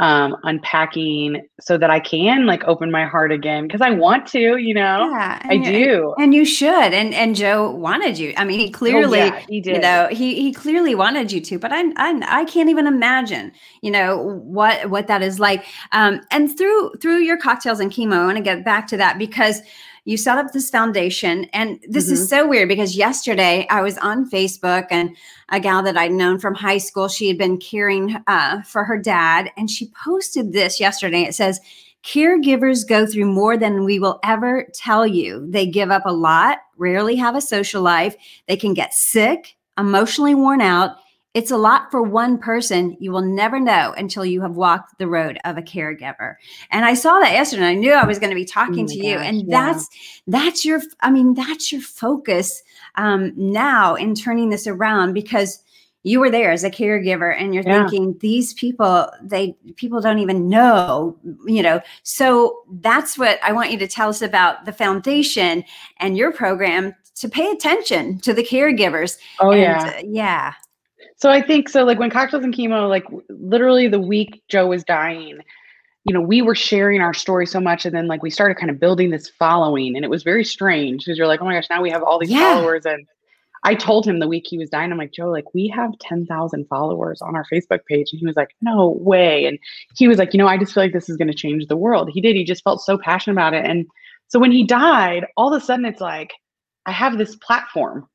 um 0.00 0.34
unpacking 0.44 1.46
so 1.60 1.76
that 1.76 1.90
i 1.90 2.00
can 2.00 2.46
like 2.46 2.64
open 2.64 2.90
my 2.90 3.04
heart 3.04 3.30
again 3.30 3.66
because 3.66 3.82
i 3.82 3.90
want 3.90 4.26
to 4.26 4.56
you 4.56 4.72
know 4.72 5.10
yeah, 5.10 5.40
i 5.44 5.58
do 5.58 6.14
And 6.18 6.34
you 6.34 6.44
should. 6.44 6.92
And 6.92 7.14
and 7.14 7.36
Joe 7.36 7.70
wanted 7.70 8.18
you. 8.18 8.32
I 8.36 8.44
mean, 8.44 8.60
he 8.60 8.70
clearly 8.70 9.20
oh, 9.20 9.24
yeah, 9.24 9.44
he 9.48 9.60
did 9.60 9.76
you 9.76 9.80
know 9.80 10.08
he 10.10 10.34
he 10.34 10.52
clearly 10.52 10.94
wanted 10.94 11.32
you 11.32 11.40
to 11.40 11.58
but 11.58 11.72
I, 11.72 11.82
I 11.96 12.40
i 12.40 12.44
can't 12.44 12.68
even 12.68 12.86
imagine 12.86 13.52
you 13.82 13.90
know 13.90 14.40
what 14.44 14.90
what 14.90 15.06
that 15.06 15.22
is 15.22 15.38
like 15.40 15.64
um 15.92 16.20
and 16.30 16.56
through 16.56 16.92
through 17.00 17.18
your 17.18 17.36
cocktails 17.36 17.80
and 17.80 17.90
chemo 17.90 18.14
i 18.14 18.24
want 18.24 18.36
to 18.36 18.42
get 18.42 18.64
back 18.64 18.86
to 18.88 18.96
that 18.98 19.18
because 19.18 19.60
you 20.10 20.16
set 20.16 20.38
up 20.38 20.52
this 20.52 20.70
foundation 20.70 21.44
and 21.52 21.78
this 21.88 22.06
Mm-hmm. 22.06 22.14
is 22.14 22.28
so 22.28 22.48
weird 22.48 22.68
because 22.68 22.96
yesterday 22.96 23.66
i 23.70 23.80
was 23.80 23.96
on 23.98 24.28
facebook 24.28 24.86
and 24.90 25.16
a 25.50 25.60
gal 25.60 25.82
that 25.82 25.96
i'd 25.96 26.12
known 26.12 26.38
from 26.38 26.54
high 26.54 26.78
school 26.78 27.06
she 27.08 27.28
had 27.28 27.38
been 27.38 27.58
caring 27.58 28.16
uh, 28.26 28.62
for 28.62 28.84
her 28.84 28.98
dad 28.98 29.50
and 29.56 29.70
she 29.70 29.90
posted 30.04 30.52
this 30.52 30.80
yesterday 30.80 31.22
it 31.22 31.34
says 31.34 31.60
Caregivers 32.02 32.88
go 32.88 33.06
through 33.06 33.26
more 33.26 33.58
than 33.58 33.84
we 33.84 33.98
will 33.98 34.20
ever 34.24 34.66
tell 34.72 35.06
you. 35.06 35.46
They 35.50 35.66
give 35.66 35.90
up 35.90 36.04
a 36.06 36.12
lot, 36.12 36.60
rarely 36.78 37.14
have 37.16 37.36
a 37.36 37.42
social 37.42 37.82
life, 37.82 38.16
they 38.48 38.56
can 38.56 38.72
get 38.72 38.94
sick, 38.94 39.54
emotionally 39.78 40.34
worn 40.34 40.62
out. 40.62 40.96
It's 41.32 41.52
a 41.52 41.56
lot 41.56 41.90
for 41.92 42.02
one 42.02 42.38
person. 42.38 42.96
You 42.98 43.12
will 43.12 43.22
never 43.22 43.60
know 43.60 43.94
until 43.96 44.24
you 44.24 44.40
have 44.42 44.56
walked 44.56 44.98
the 44.98 45.06
road 45.06 45.38
of 45.44 45.56
a 45.56 45.62
caregiver. 45.62 46.34
And 46.72 46.84
I 46.84 46.94
saw 46.94 47.20
that 47.20 47.32
yesterday. 47.32 47.62
And 47.62 47.70
I 47.70 47.74
knew 47.74 47.92
I 47.92 48.04
was 48.04 48.18
going 48.18 48.30
to 48.30 48.36
be 48.36 48.44
talking 48.44 48.84
Oh 48.84 48.88
to 48.88 48.98
my 48.98 49.08
you. 49.08 49.16
And 49.16 49.46
yeah. 49.46 49.72
that's 49.72 49.88
that's 50.26 50.64
your 50.64 50.80
I 51.00 51.10
mean, 51.10 51.34
that's 51.34 51.70
your 51.70 51.82
focus 51.82 52.62
um, 52.96 53.32
now 53.36 53.94
in 53.94 54.14
turning 54.14 54.50
this 54.50 54.66
around 54.66 55.12
because 55.12 55.62
you 56.02 56.18
were 56.18 56.30
there 56.30 56.50
as 56.50 56.64
a 56.64 56.70
caregiver 56.70 57.38
and 57.38 57.54
you're 57.54 57.62
Yeah. 57.64 57.82
thinking 57.82 58.16
these 58.20 58.54
people 58.54 59.08
they 59.22 59.54
people 59.76 60.00
don't 60.00 60.18
even 60.18 60.48
know 60.48 61.16
you 61.46 61.62
know 61.62 61.80
so 62.04 62.62
that's 62.80 63.18
what 63.18 63.38
i 63.42 63.52
want 63.52 63.70
you 63.70 63.78
to 63.78 63.86
tell 63.86 64.08
us 64.08 64.22
about 64.22 64.64
the 64.64 64.72
foundation 64.72 65.62
and 65.98 66.16
your 66.16 66.32
program 66.32 66.94
to 67.16 67.28
pay 67.28 67.50
attention 67.50 68.18
to 68.20 68.32
the 68.32 68.42
caregivers 68.42 69.18
oh 69.40 69.50
and, 69.50 69.60
yeah 69.60 69.92
uh, 69.98 70.02
yeah 70.06 70.52
So 71.20 71.30
I 71.30 71.42
think 71.42 71.68
so. 71.68 71.84
Like 71.84 71.98
when 71.98 72.10
cocktails 72.10 72.44
and 72.44 72.54
chemo, 72.54 72.88
like 72.88 73.04
literally 73.28 73.88
the 73.88 74.00
week 74.00 74.42
Joe 74.48 74.68
was 74.68 74.84
dying, 74.84 75.40
you 76.04 76.14
know, 76.14 76.20
we 76.20 76.40
were 76.40 76.54
sharing 76.54 77.00
our 77.00 77.12
story 77.12 77.46
so 77.46 77.60
much, 77.60 77.84
and 77.84 77.94
then 77.94 78.06
like 78.06 78.22
we 78.22 78.30
started 78.30 78.56
kind 78.56 78.70
of 78.70 78.80
building 78.80 79.10
this 79.10 79.28
following, 79.28 79.96
and 79.96 80.04
it 80.04 80.08
was 80.08 80.22
very 80.22 80.44
strange 80.44 81.04
because 81.04 81.18
you're 81.18 81.26
like, 81.26 81.42
oh 81.42 81.44
my 81.44 81.54
gosh, 81.54 81.68
now 81.68 81.82
we 81.82 81.90
have 81.90 82.02
all 82.02 82.18
these 82.18 82.30
yeah. 82.30 82.54
followers, 82.54 82.86
and 82.86 83.06
I 83.62 83.74
told 83.74 84.06
him 84.06 84.18
the 84.18 84.28
week 84.28 84.46
he 84.46 84.56
was 84.56 84.70
dying, 84.70 84.90
I'm 84.90 84.98
like, 84.98 85.12
Joe, 85.12 85.28
like 85.30 85.52
we 85.52 85.68
have 85.68 85.98
10,000 85.98 86.66
followers 86.68 87.20
on 87.20 87.36
our 87.36 87.44
Facebook 87.52 87.84
page. 87.86 88.08
And 88.12 88.18
he 88.18 88.26
was 88.26 88.36
like, 88.36 88.54
no 88.62 88.96
way. 89.00 89.44
And 89.44 89.58
he 89.96 90.08
was 90.08 90.18
like, 90.18 90.32
you 90.32 90.38
know, 90.38 90.46
I 90.46 90.56
just 90.56 90.72
feel 90.72 90.82
like 90.82 90.94
this 90.94 91.10
is 91.10 91.16
going 91.16 91.28
to 91.28 91.34
change 91.34 91.66
the 91.66 91.76
world. 91.76 92.08
He 92.10 92.20
did. 92.20 92.36
He 92.36 92.44
just 92.44 92.64
felt 92.64 92.80
so 92.80 92.96
passionate 92.96 93.34
about 93.34 93.52
it. 93.54 93.66
And 93.66 93.86
so 94.28 94.38
when 94.38 94.52
he 94.52 94.64
died, 94.64 95.26
all 95.36 95.52
of 95.52 95.62
a 95.62 95.64
sudden 95.64 95.84
it's 95.84 96.00
like, 96.00 96.32
I 96.86 96.92
have 96.92 97.18
this 97.18 97.36
platform. 97.36 98.08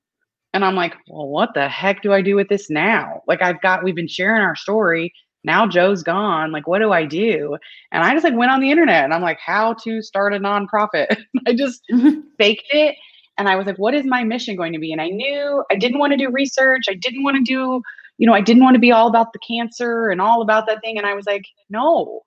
And 0.56 0.66
I'm 0.66 0.76
like, 0.76 0.96
well, 1.08 1.28
what 1.28 1.54
the 1.54 1.68
heck 1.68 2.02
do 2.02 2.14
I 2.14 2.22
do 2.22 2.36
with 2.36 2.48
this 2.48 2.70
now? 2.70 3.22
Like 3.28 3.42
I've 3.42 3.62
got, 3.62 3.84
we've 3.84 3.96
been 3.96 4.08
sharing 4.08 4.42
our 4.42 4.56
story 4.56 5.14
now 5.46 5.68
Joe's 5.68 6.04
gone. 6.04 6.52
Like, 6.52 6.68
what 6.68 6.80
do 6.80 6.92
I 6.92 7.06
do? 7.06 7.56
And 7.92 8.04
I 8.04 8.12
just 8.14 8.24
like 8.24 8.36
went 8.36 8.52
on 8.52 8.60
the 8.60 8.72
internet 8.72 9.06
and 9.06 9.14
I'm 9.14 9.22
like, 9.22 9.40
how 9.40 9.76
to 9.84 10.02
start 10.02 10.34
a 10.34 10.40
nonprofit. 10.40 11.16
I 11.48 11.54
just 11.54 11.84
faked 12.38 12.66
it. 12.72 12.96
And 13.38 13.48
I 13.48 13.56
was 13.56 13.68
like, 13.68 13.78
what 13.78 13.94
is 13.94 14.06
my 14.06 14.24
mission 14.24 14.56
going 14.56 14.74
to 14.74 14.80
be? 14.80 14.92
And 14.92 15.02
I 15.02 15.10
knew 15.10 15.64
I 15.70 15.76
didn't 15.76 16.00
want 16.00 16.12
to 16.12 16.18
do 16.18 16.30
research. 16.32 16.86
I 16.90 16.96
didn't 16.96 17.24
want 17.24 17.38
to 17.38 17.44
do, 17.44 17.82
you 18.18 18.26
know, 18.26 18.34
I 18.34 18.42
didn't 18.42 18.64
want 18.64 18.76
to 18.76 18.80
be 18.80 18.92
all 18.92 19.08
about 19.08 19.34
the 19.34 19.40
cancer 19.48 20.10
and 20.10 20.20
all 20.20 20.42
about 20.42 20.66
that 20.68 20.82
thing. 20.82 20.98
And 20.98 21.06
I 21.06 21.14
was 21.14 21.26
like, 21.26 21.46
no, 21.70 22.22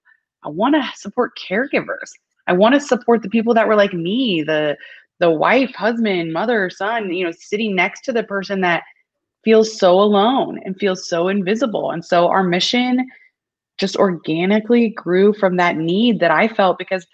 I 0.44 0.48
want 0.48 0.76
to 0.76 0.88
support 0.94 1.32
caregivers. 1.36 2.10
I 2.46 2.52
want 2.52 2.74
to 2.74 2.80
support 2.80 3.22
the 3.22 3.30
people 3.30 3.52
that 3.54 3.66
were 3.66 3.76
like 3.76 3.92
me, 3.92 4.42
the 4.42 4.76
the 5.20 5.30
wife, 5.30 5.74
husband, 5.74 6.32
mother, 6.32 6.70
son, 6.70 7.12
you 7.12 7.24
know, 7.24 7.32
sitting 7.32 7.74
next 7.74 8.02
to 8.02 8.12
the 8.12 8.22
person 8.22 8.60
that 8.60 8.84
feels 9.44 9.78
so 9.78 10.00
alone 10.00 10.60
and 10.64 10.78
feels 10.78 11.08
so 11.08 11.28
invisible. 11.28 11.90
And 11.90 12.04
so 12.04 12.28
our 12.28 12.42
mission 12.42 13.06
just 13.78 13.96
organically 13.96 14.90
grew 14.90 15.32
from 15.32 15.56
that 15.56 15.76
need 15.76 16.20
that 16.20 16.30
I 16.30 16.48
felt 16.48 16.78
because 16.78 17.06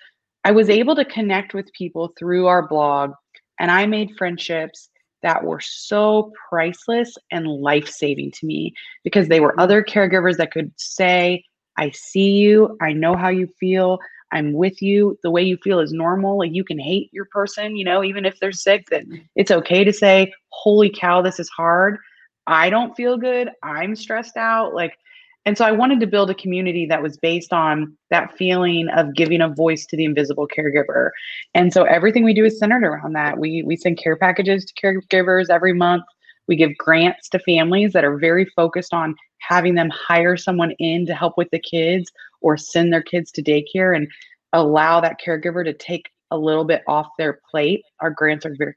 I 0.45 0.51
was 0.51 0.69
able 0.69 0.95
to 0.97 1.05
connect 1.05 1.55
with 1.55 1.73
people 1.73 2.13
through 2.19 2.47
our 2.47 2.67
blog 2.67 3.13
and 3.59 3.71
I 3.71 3.87
made 3.87 4.17
friendships 4.17 4.91
that 5.23 5.43
were 5.43 5.61
so 5.61 6.33
priceless 6.49 7.17
and 7.31 7.47
life 7.47 7.89
saving 7.89 8.31
to 8.33 8.47
me 8.47 8.75
because 9.05 9.29
they 9.29 9.41
were 9.41 9.59
other 9.59 9.83
caregivers 9.83 10.37
that 10.37 10.53
could 10.53 10.71
say, 10.77 11.43
I 11.79 11.91
see 11.91 12.33
you, 12.33 12.77
I 12.81 12.93
know 12.93 13.17
how 13.17 13.31
you 13.31 13.49
feel. 13.59 13.99
I'm 14.35 14.53
with 14.53 14.83
you. 14.83 15.19
The 15.23 15.31
way 15.31 15.43
you 15.43 15.57
feel 15.57 15.81
is 15.81 15.93
normal. 15.93 16.39
Like 16.39 16.53
you 16.53 16.65
can 16.65 16.79
hate 16.79 17.09
your 17.13 17.27
person, 17.27 17.77
you 17.77 17.85
know, 17.85 18.03
even 18.05 18.27
if 18.27 18.39
they're 18.41 18.53
sick, 18.53 18.91
that 18.91 19.07
mm-hmm. 19.07 19.23
it's 19.37 19.51
okay 19.51 19.85
to 19.85 19.93
say, 19.93 20.33
Holy 20.51 20.91
cow, 20.91 21.23
this 21.23 21.39
is 21.39 21.49
hard. 21.49 21.99
I 22.47 22.69
don't 22.69 22.95
feel 22.97 23.17
good. 23.17 23.51
I'm 23.63 23.97
stressed 23.97 24.37
out. 24.37 24.75
Like, 24.75 24.99
and 25.47 25.57
so 25.57 25.65
I 25.65 25.73
wanted 25.73 26.01
to 26.01 26.07
build 26.07 26.31
a 26.31 26.35
community 26.35 26.87
that 26.87 27.03
was 27.03 27.17
based 27.17 27.53
on 27.53 27.97
that 28.11 28.37
feeling 28.37 28.89
of 28.89 29.15
giving 29.15 29.41
a 29.41 29.49
voice 29.49 29.87
to 29.87 29.97
the 29.97 30.05
invisible 30.05 30.49
caregiver. 30.49 31.11
And 31.55 31.73
so 31.73 31.85
everything 31.85 32.25
we 32.25 32.35
do 32.35 32.45
is 32.45 32.59
centered 32.59 32.83
around 32.83 33.13
that. 33.13 33.39
We 33.39 33.63
we 33.63 33.77
send 33.77 33.99
care 33.99 34.17
packages 34.17 34.65
to 34.65 34.75
caregivers 34.75 35.51
every 35.51 35.75
month. 35.75 36.05
We 36.49 36.57
give 36.57 36.77
grants 36.77 37.29
to 37.31 37.39
families 37.39 37.93
that 37.93 38.05
are 38.05 38.19
very 38.19 38.45
focused 38.57 38.93
on 38.93 39.15
having 39.39 39.75
them 39.75 39.91
hire 39.91 40.37
someone 40.37 40.73
in 40.79 41.07
to 41.07 41.15
help 41.15 41.35
with 41.37 41.49
the 41.51 41.59
kids 41.59 42.11
or 42.41 42.57
send 42.57 42.93
their 42.93 43.03
kids 43.03 43.31
to 43.33 43.43
daycare 43.43 43.97
and 43.97 44.09
allow 44.53 45.01
that 45.01 45.21
caregiver 45.25 45.65
to 45.65 45.73
take 45.73 46.11
a 46.31 46.39
little 46.39 46.65
bit 46.65 46.83
off 46.87 47.09
their 47.19 47.41
plate. 47.51 47.83
Our 48.01 48.11
grants 48.11 48.47
are 48.47 48.55
very 48.57 48.75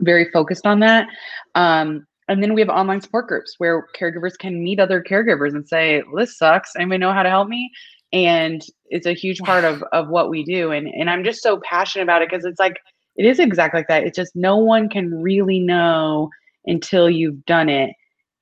very 0.00 0.30
focused 0.32 0.66
on 0.66 0.80
that. 0.80 1.06
Um, 1.54 2.06
and 2.28 2.42
then 2.42 2.54
we 2.54 2.60
have 2.60 2.70
online 2.70 3.00
support 3.00 3.28
groups 3.28 3.54
where 3.58 3.86
caregivers 3.98 4.36
can 4.38 4.62
meet 4.62 4.80
other 4.80 5.02
caregivers 5.02 5.54
and 5.54 5.66
say, 5.66 6.02
this 6.16 6.38
sucks. 6.38 6.74
Anybody 6.76 6.98
know 6.98 7.12
how 7.12 7.22
to 7.22 7.30
help 7.30 7.48
me? 7.48 7.70
And 8.12 8.62
it's 8.86 9.06
a 9.06 9.14
huge 9.14 9.38
part 9.40 9.64
of, 9.64 9.82
of 9.92 10.08
what 10.08 10.28
we 10.28 10.44
do. 10.44 10.70
And, 10.70 10.86
and 10.88 11.08
I'm 11.08 11.24
just 11.24 11.42
so 11.42 11.60
passionate 11.64 12.04
about 12.04 12.22
it 12.22 12.28
because 12.30 12.44
it's 12.44 12.60
like, 12.60 12.76
it 13.16 13.26
is 13.26 13.38
exactly 13.38 13.80
like 13.80 13.88
that. 13.88 14.04
It's 14.04 14.16
just 14.16 14.34
no 14.34 14.56
one 14.56 14.88
can 14.88 15.22
really 15.22 15.60
know 15.60 16.30
until 16.66 17.08
you've 17.08 17.44
done 17.46 17.68
it. 17.68 17.90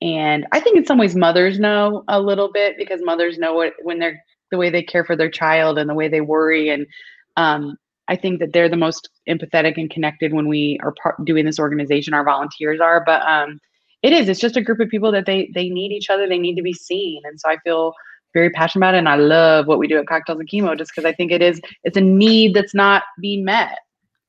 And 0.01 0.47
I 0.51 0.59
think 0.59 0.77
in 0.77 0.85
some 0.85 0.97
ways 0.97 1.15
mothers 1.15 1.59
know 1.59 2.03
a 2.07 2.19
little 2.19 2.51
bit 2.51 2.75
because 2.77 3.01
mothers 3.03 3.37
know 3.37 3.53
what 3.53 3.73
when 3.83 3.99
they're 3.99 4.21
the 4.49 4.57
way 4.57 4.69
they 4.69 4.83
care 4.83 5.05
for 5.05 5.15
their 5.15 5.29
child 5.29 5.77
and 5.77 5.89
the 5.89 5.93
way 5.93 6.07
they 6.07 6.21
worry. 6.21 6.69
And 6.69 6.85
um, 7.37 7.77
I 8.07 8.15
think 8.15 8.39
that 8.39 8.51
they're 8.51 8.67
the 8.67 8.75
most 8.75 9.09
empathetic 9.29 9.77
and 9.77 9.89
connected 9.89 10.33
when 10.33 10.47
we 10.47 10.79
are 10.83 10.93
part, 11.01 11.23
doing 11.23 11.45
this 11.45 11.59
organization. 11.59 12.13
Our 12.13 12.25
volunteers 12.25 12.81
are, 12.81 13.03
but 13.05 13.21
um, 13.21 13.59
it 14.03 14.13
is 14.13 14.27
it's 14.27 14.39
just 14.39 14.57
a 14.57 14.61
group 14.61 14.79
of 14.79 14.89
people 14.89 15.11
that 15.11 15.25
they 15.25 15.49
they 15.53 15.69
need 15.69 15.91
each 15.91 16.09
other 16.09 16.27
they 16.27 16.39
need 16.39 16.55
to 16.55 16.61
be 16.61 16.73
seen 16.73 17.21
and 17.25 17.39
so 17.39 17.49
i 17.49 17.57
feel 17.63 17.93
very 18.33 18.49
passionate 18.49 18.79
about 18.79 18.95
it 18.95 18.99
and 18.99 19.09
i 19.09 19.15
love 19.15 19.67
what 19.67 19.79
we 19.79 19.87
do 19.87 19.97
at 19.97 20.07
cocktails 20.07 20.39
and 20.39 20.49
chemo 20.49 20.77
just 20.77 20.91
because 20.91 21.05
i 21.05 21.13
think 21.13 21.31
it 21.31 21.41
is 21.41 21.61
it's 21.83 21.97
a 21.97 22.01
need 22.01 22.53
that's 22.53 22.73
not 22.73 23.03
being 23.19 23.43
met 23.45 23.77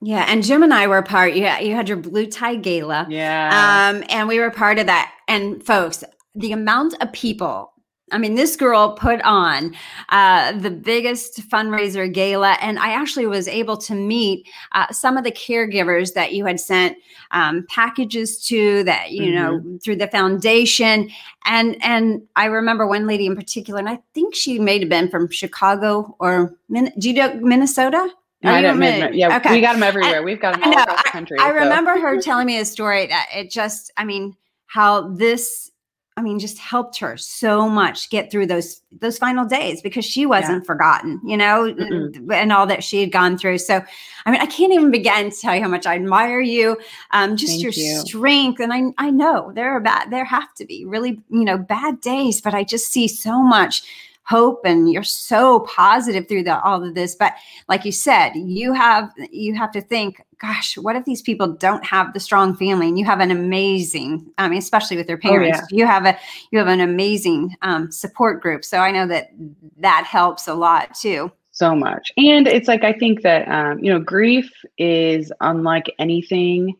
yeah, 0.02 0.26
and 0.28 0.42
Jim 0.42 0.62
and 0.62 0.74
I 0.74 0.88
were 0.88 1.00
part. 1.02 1.34
You 1.34 1.44
you 1.60 1.74
had 1.74 1.88
your 1.88 1.96
blue 1.96 2.26
tie 2.26 2.56
gala. 2.56 3.06
Yeah. 3.08 3.92
Um, 3.94 4.04
and 4.08 4.26
we 4.26 4.40
were 4.40 4.50
part 4.50 4.78
of 4.78 4.86
that. 4.86 5.12
And 5.28 5.64
folks, 5.64 6.02
the 6.34 6.52
amount 6.52 6.94
of 7.00 7.12
people 7.12 7.72
I 8.12 8.18
mean, 8.18 8.34
this 8.34 8.56
girl 8.56 8.92
put 8.92 9.22
on 9.22 9.74
uh, 10.10 10.52
the 10.52 10.70
biggest 10.70 11.48
fundraiser 11.48 12.12
gala, 12.12 12.58
and 12.60 12.78
I 12.78 12.92
actually 12.92 13.26
was 13.26 13.48
able 13.48 13.76
to 13.78 13.94
meet 13.94 14.46
uh, 14.72 14.92
some 14.92 15.16
of 15.16 15.24
the 15.24 15.32
caregivers 15.32 16.12
that 16.12 16.34
you 16.34 16.44
had 16.44 16.60
sent 16.60 16.98
um, 17.30 17.66
packages 17.68 18.44
to, 18.46 18.84
that 18.84 19.12
you 19.12 19.32
mm-hmm. 19.32 19.34
know 19.34 19.78
through 19.82 19.96
the 19.96 20.08
foundation, 20.08 21.10
and 21.46 21.82
and 21.82 22.22
I 22.36 22.46
remember 22.46 22.86
one 22.86 23.06
lady 23.06 23.26
in 23.26 23.34
particular, 23.34 23.80
and 23.80 23.88
I 23.88 23.98
think 24.14 24.34
she 24.34 24.58
may 24.58 24.78
have 24.78 24.90
been 24.90 25.08
from 25.08 25.30
Chicago 25.30 26.14
or 26.20 26.54
Min- 26.68 26.92
do 26.98 27.08
you 27.08 27.14
know 27.14 27.34
Minnesota? 27.34 28.10
I 28.44 28.60
don't 28.60 28.82
yeah, 29.14 29.36
okay. 29.36 29.52
we 29.52 29.60
got 29.60 29.74
them 29.74 29.82
everywhere. 29.82 30.16
And, 30.16 30.24
We've 30.24 30.40
got 30.40 30.54
them 30.54 30.64
all 30.64 30.78
across 30.78 31.02
the 31.02 31.10
country. 31.10 31.38
I, 31.38 31.46
I 31.46 31.48
so. 31.50 31.54
remember 31.54 31.98
her 31.98 32.20
telling 32.20 32.46
me 32.46 32.58
a 32.58 32.64
story 32.64 33.06
that 33.06 33.28
it 33.34 33.50
just, 33.50 33.92
I 33.96 34.04
mean, 34.04 34.36
how 34.66 35.08
this 35.08 35.72
I 36.16 36.20
mean, 36.20 36.38
just 36.38 36.58
helped 36.58 36.98
her 36.98 37.16
so 37.16 37.70
much 37.70 38.10
get 38.10 38.30
through 38.30 38.46
those 38.46 38.82
those 39.00 39.16
final 39.16 39.46
days 39.46 39.80
because 39.80 40.04
she 40.04 40.26
wasn't 40.26 40.62
yeah. 40.62 40.66
forgotten, 40.66 41.20
you 41.24 41.38
know, 41.38 41.72
Mm-mm. 41.72 42.30
and 42.30 42.52
all 42.52 42.66
that 42.66 42.84
she 42.84 43.00
had 43.00 43.10
gone 43.10 43.38
through. 43.38 43.58
So, 43.58 43.82
I 44.26 44.30
mean, 44.30 44.40
I 44.40 44.46
can't 44.46 44.74
even 44.74 44.90
begin 44.90 45.30
to 45.30 45.36
tell 45.36 45.54
you 45.54 45.62
how 45.62 45.68
much 45.68 45.86
I 45.86 45.94
admire 45.94 46.42
you, 46.42 46.76
um, 47.12 47.36
just 47.36 47.52
Thank 47.52 47.62
your 47.62 47.72
you. 47.72 48.00
strength. 48.00 48.60
And 48.60 48.74
I 48.74 48.92
I 48.98 49.08
know 49.10 49.52
there 49.54 49.70
are 49.70 49.80
bad, 49.80 50.10
there 50.10 50.26
have 50.26 50.52
to 50.56 50.66
be 50.66 50.84
really, 50.84 51.18
you 51.30 51.44
know, 51.44 51.56
bad 51.56 52.02
days, 52.02 52.42
but 52.42 52.52
I 52.52 52.62
just 52.62 52.92
see 52.92 53.08
so 53.08 53.42
much 53.42 53.82
hope 54.24 54.60
and 54.64 54.92
you're 54.92 55.02
so 55.02 55.60
positive 55.60 56.28
through 56.28 56.44
the, 56.44 56.60
all 56.62 56.84
of 56.84 56.94
this. 56.94 57.14
But 57.14 57.34
like 57.68 57.84
you 57.84 57.92
said 57.92 58.32
you 58.34 58.72
have 58.72 59.10
you 59.30 59.54
have 59.54 59.70
to 59.72 59.80
think 59.80 60.22
gosh 60.38 60.76
what 60.76 60.96
if 60.96 61.04
these 61.04 61.22
people 61.22 61.48
don't 61.48 61.84
have 61.84 62.12
the 62.12 62.20
strong 62.20 62.54
family 62.54 62.88
and 62.88 62.98
you 62.98 63.04
have 63.04 63.20
an 63.20 63.30
amazing 63.30 64.30
i 64.38 64.48
mean 64.48 64.58
especially 64.58 64.96
with 64.96 65.06
their 65.06 65.18
parents 65.18 65.58
oh, 65.60 65.66
yeah. 65.70 65.78
you 65.78 65.86
have 65.86 66.04
a 66.04 66.18
you 66.50 66.58
have 66.58 66.68
an 66.68 66.80
amazing 66.80 67.54
um, 67.62 67.90
support 67.90 68.40
group. 68.42 68.64
So 68.64 68.78
i 68.78 68.90
know 68.90 69.06
that 69.06 69.30
that 69.78 70.04
helps 70.04 70.48
a 70.48 70.54
lot 70.54 70.94
too. 70.94 71.30
So 71.52 71.74
much. 71.74 72.10
And 72.16 72.46
it's 72.46 72.68
like 72.68 72.84
i 72.84 72.92
think 72.92 73.22
that 73.22 73.48
um, 73.48 73.82
you 73.82 73.92
know 73.92 74.00
grief 74.00 74.50
is 74.78 75.32
unlike 75.40 75.92
anything 75.98 76.74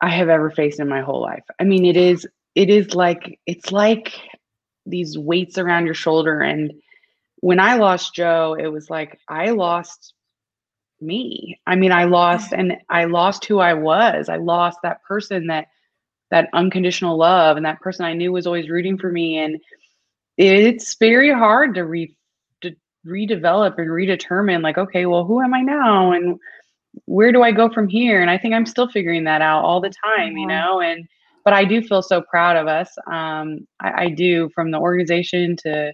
i 0.00 0.10
have 0.10 0.28
ever 0.28 0.50
faced 0.50 0.80
in 0.80 0.88
my 0.88 1.00
whole 1.00 1.22
life. 1.22 1.44
I 1.60 1.64
mean 1.64 1.84
it 1.84 1.96
is 1.96 2.26
it 2.54 2.70
is 2.70 2.94
like 2.94 3.38
it's 3.46 3.70
like 3.72 4.12
these 4.86 5.18
weights 5.18 5.58
around 5.58 5.86
your 5.86 5.94
shoulder. 5.94 6.40
And 6.40 6.72
when 7.40 7.60
i 7.60 7.76
lost 7.76 8.14
joe 8.14 8.56
it 8.58 8.68
was 8.68 8.90
like 8.90 9.20
i 9.28 9.50
lost 9.50 10.14
me. 11.00 11.60
I 11.66 11.76
mean 11.76 11.92
i 11.92 12.04
lost 12.04 12.52
and 12.52 12.78
i 12.88 13.04
lost 13.04 13.44
who 13.44 13.58
i 13.58 13.74
was. 13.74 14.28
I 14.28 14.36
lost 14.36 14.78
that 14.82 15.02
person 15.02 15.48
that 15.48 15.68
that 16.30 16.48
unconditional 16.54 17.18
love 17.18 17.56
and 17.56 17.66
that 17.66 17.80
person 17.80 18.04
i 18.04 18.14
knew 18.14 18.32
was 18.32 18.46
always 18.46 18.70
rooting 18.70 18.98
for 18.98 19.10
me. 19.10 19.38
And 19.38 19.60
it's 20.38 20.96
very 20.96 21.32
hard 21.32 21.74
to 21.74 21.84
re 21.84 22.16
to 22.62 22.74
redevelop 23.06 23.78
and 23.78 23.88
redetermine 23.88 24.62
like 24.62 24.78
okay 24.78 25.06
well 25.06 25.24
who 25.24 25.40
am 25.42 25.54
i 25.54 25.60
now? 25.60 26.12
And 26.12 26.38
where 27.04 27.32
do 27.32 27.42
i 27.42 27.52
go 27.52 27.68
from 27.68 27.88
here? 27.88 28.22
And 28.22 28.30
i 28.30 28.38
think 28.38 28.54
i'm 28.54 28.66
still 28.66 28.88
figuring 28.88 29.24
that 29.24 29.42
out 29.42 29.62
all 29.62 29.80
the 29.80 29.92
time 30.04 30.36
you 30.38 30.48
uh-huh. 30.48 30.56
know? 30.56 30.80
And 30.80 31.06
but 31.46 31.54
I 31.54 31.64
do 31.64 31.80
feel 31.80 32.02
so 32.02 32.20
proud 32.20 32.56
of 32.56 32.66
us. 32.66 32.90
Um, 33.06 33.68
I, 33.80 34.02
I, 34.02 34.08
do 34.08 34.50
from 34.52 34.72
the 34.72 34.78
organization 34.78 35.54
to 35.58 35.92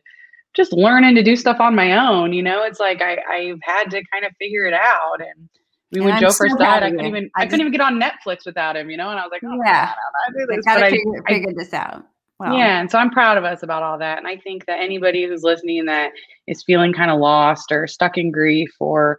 just 0.54 0.72
learning 0.72 1.14
to 1.16 1.22
do 1.22 1.36
stuff 1.36 1.60
on 1.60 1.74
my 1.74 1.92
own. 1.92 2.32
You 2.32 2.42
know, 2.42 2.64
it's 2.64 2.80
like 2.80 3.02
I, 3.02 3.18
I've 3.30 3.60
had 3.62 3.90
to 3.90 4.02
kind 4.10 4.24
of 4.24 4.32
figure 4.38 4.64
it 4.64 4.72
out. 4.72 5.20
And 5.20 5.50
we 5.90 6.00
when 6.00 6.18
Joe 6.18 6.30
first 6.30 6.56
died, 6.56 6.82
I 6.82 6.90
couldn't 6.90 7.04
even 7.04 7.30
I, 7.36 7.42
I 7.42 7.44
couldn't 7.44 7.60
even 7.60 7.72
get 7.72 7.82
on 7.82 8.00
Netflix 8.00 8.46
without 8.46 8.76
him. 8.76 8.88
You 8.88 8.96
know, 8.96 9.10
and 9.10 9.20
I 9.20 9.24
was 9.24 9.30
like, 9.30 9.42
oh, 9.44 9.60
yeah, 9.62 9.92
I 9.92 10.32
do 10.32 10.46
this. 10.46 10.64
Gotta 10.64 10.88
figure, 10.88 11.22
figure 11.28 11.52
this 11.54 11.74
out. 11.74 12.02
Wow. 12.40 12.56
Yeah, 12.56 12.80
and 12.80 12.90
so 12.90 12.98
I'm 12.98 13.10
proud 13.10 13.36
of 13.36 13.44
us 13.44 13.62
about 13.62 13.82
all 13.82 13.98
that. 13.98 14.16
And 14.16 14.26
I 14.26 14.38
think 14.38 14.64
that 14.64 14.80
anybody 14.80 15.26
who's 15.26 15.42
listening 15.42 15.84
that 15.84 16.12
is 16.46 16.64
feeling 16.64 16.94
kind 16.94 17.10
of 17.10 17.20
lost 17.20 17.70
or 17.70 17.86
stuck 17.86 18.16
in 18.16 18.32
grief 18.32 18.70
or 18.80 19.18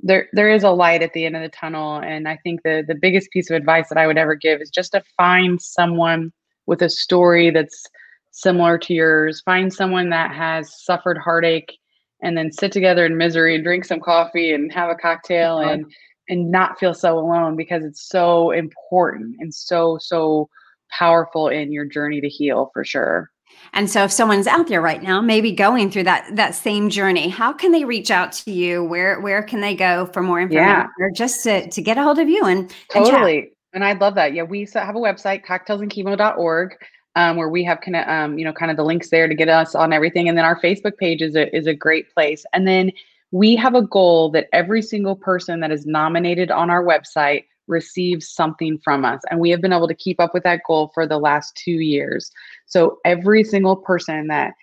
there 0.00 0.28
there 0.32 0.50
is 0.50 0.62
a 0.62 0.70
light 0.70 1.02
at 1.02 1.12
the 1.12 1.24
end 1.24 1.36
of 1.36 1.42
the 1.42 1.48
tunnel 1.48 1.98
and 1.98 2.28
i 2.28 2.36
think 2.44 2.60
the 2.62 2.84
the 2.86 2.94
biggest 2.94 3.30
piece 3.30 3.50
of 3.50 3.56
advice 3.56 3.88
that 3.88 3.98
i 3.98 4.06
would 4.06 4.18
ever 4.18 4.34
give 4.34 4.60
is 4.60 4.70
just 4.70 4.92
to 4.92 5.02
find 5.16 5.60
someone 5.60 6.32
with 6.66 6.82
a 6.82 6.88
story 6.88 7.50
that's 7.50 7.84
similar 8.30 8.78
to 8.78 8.94
yours 8.94 9.40
find 9.44 9.72
someone 9.72 10.10
that 10.10 10.34
has 10.34 10.84
suffered 10.84 11.18
heartache 11.18 11.78
and 12.22 12.36
then 12.36 12.52
sit 12.52 12.72
together 12.72 13.06
in 13.06 13.16
misery 13.16 13.54
and 13.54 13.64
drink 13.64 13.84
some 13.84 14.00
coffee 14.00 14.52
and 14.52 14.72
have 14.72 14.90
a 14.90 14.94
cocktail 14.94 15.58
and 15.58 15.84
and 16.28 16.50
not 16.50 16.78
feel 16.78 16.94
so 16.94 17.18
alone 17.18 17.56
because 17.56 17.84
it's 17.84 18.08
so 18.08 18.50
important 18.50 19.36
and 19.38 19.52
so 19.52 19.98
so 20.00 20.48
powerful 20.90 21.48
in 21.48 21.72
your 21.72 21.84
journey 21.84 22.20
to 22.20 22.28
heal 22.28 22.70
for 22.72 22.84
sure. 22.84 23.30
And 23.72 23.90
so 23.90 24.04
if 24.04 24.12
someone's 24.12 24.46
out 24.46 24.68
there 24.68 24.80
right 24.80 25.02
now, 25.02 25.20
maybe 25.20 25.52
going 25.52 25.90
through 25.90 26.04
that 26.04 26.28
that 26.36 26.54
same 26.54 26.88
journey, 26.88 27.28
how 27.28 27.52
can 27.52 27.72
they 27.72 27.84
reach 27.84 28.10
out 28.10 28.32
to 28.32 28.50
you? 28.50 28.84
Where 28.84 29.20
where 29.20 29.42
can 29.42 29.60
they 29.60 29.74
go 29.74 30.06
for 30.06 30.22
more 30.22 30.40
information 30.40 30.68
yeah. 30.68 30.86
or 30.98 31.10
just 31.10 31.42
to, 31.44 31.68
to 31.68 31.82
get 31.82 31.98
a 31.98 32.02
hold 32.02 32.18
of 32.18 32.28
you 32.28 32.44
and, 32.44 32.60
and 32.94 33.04
totally. 33.04 33.42
Chat? 33.42 33.50
And 33.74 33.84
I'd 33.84 34.00
love 34.00 34.14
that. 34.14 34.32
Yeah, 34.32 34.44
we 34.44 34.66
have 34.72 34.96
a 34.96 34.98
website, 34.98 35.44
cocktailsandchemo.org, 35.44 36.74
um, 37.16 37.36
where 37.36 37.50
we 37.50 37.62
have 37.64 37.80
kind 37.82 37.96
of 37.96 38.08
um, 38.08 38.38
you 38.38 38.44
know 38.44 38.52
kind 38.52 38.70
of 38.70 38.76
the 38.76 38.84
links 38.84 39.10
there 39.10 39.28
to 39.28 39.34
get 39.34 39.48
us 39.48 39.74
on 39.74 39.92
everything. 39.92 40.28
And 40.28 40.38
then 40.38 40.44
our 40.44 40.58
Facebook 40.60 40.96
page 40.96 41.20
is 41.20 41.36
a 41.36 41.54
is 41.54 41.66
a 41.66 41.74
great 41.74 42.12
place. 42.14 42.46
And 42.52 42.66
then 42.66 42.92
we 43.30 43.56
have 43.56 43.74
a 43.74 43.82
goal 43.82 44.30
that 44.30 44.48
every 44.52 44.80
single 44.80 45.14
person 45.14 45.60
that 45.60 45.70
is 45.70 45.84
nominated 45.84 46.50
on 46.50 46.70
our 46.70 46.82
website 46.82 47.44
receives 47.68 48.30
something 48.30 48.78
from 48.82 49.04
us. 49.04 49.20
And 49.30 49.40
we 49.40 49.50
have 49.50 49.60
been 49.60 49.72
able 49.72 49.88
to 49.88 49.94
keep 49.94 50.20
up 50.20 50.34
with 50.34 50.42
that 50.44 50.62
goal 50.66 50.90
for 50.94 51.06
the 51.06 51.18
last 51.18 51.56
two 51.56 51.70
years. 51.72 52.30
So 52.66 52.98
every 53.04 53.44
single 53.44 53.76
person 53.76 54.26
that 54.28 54.54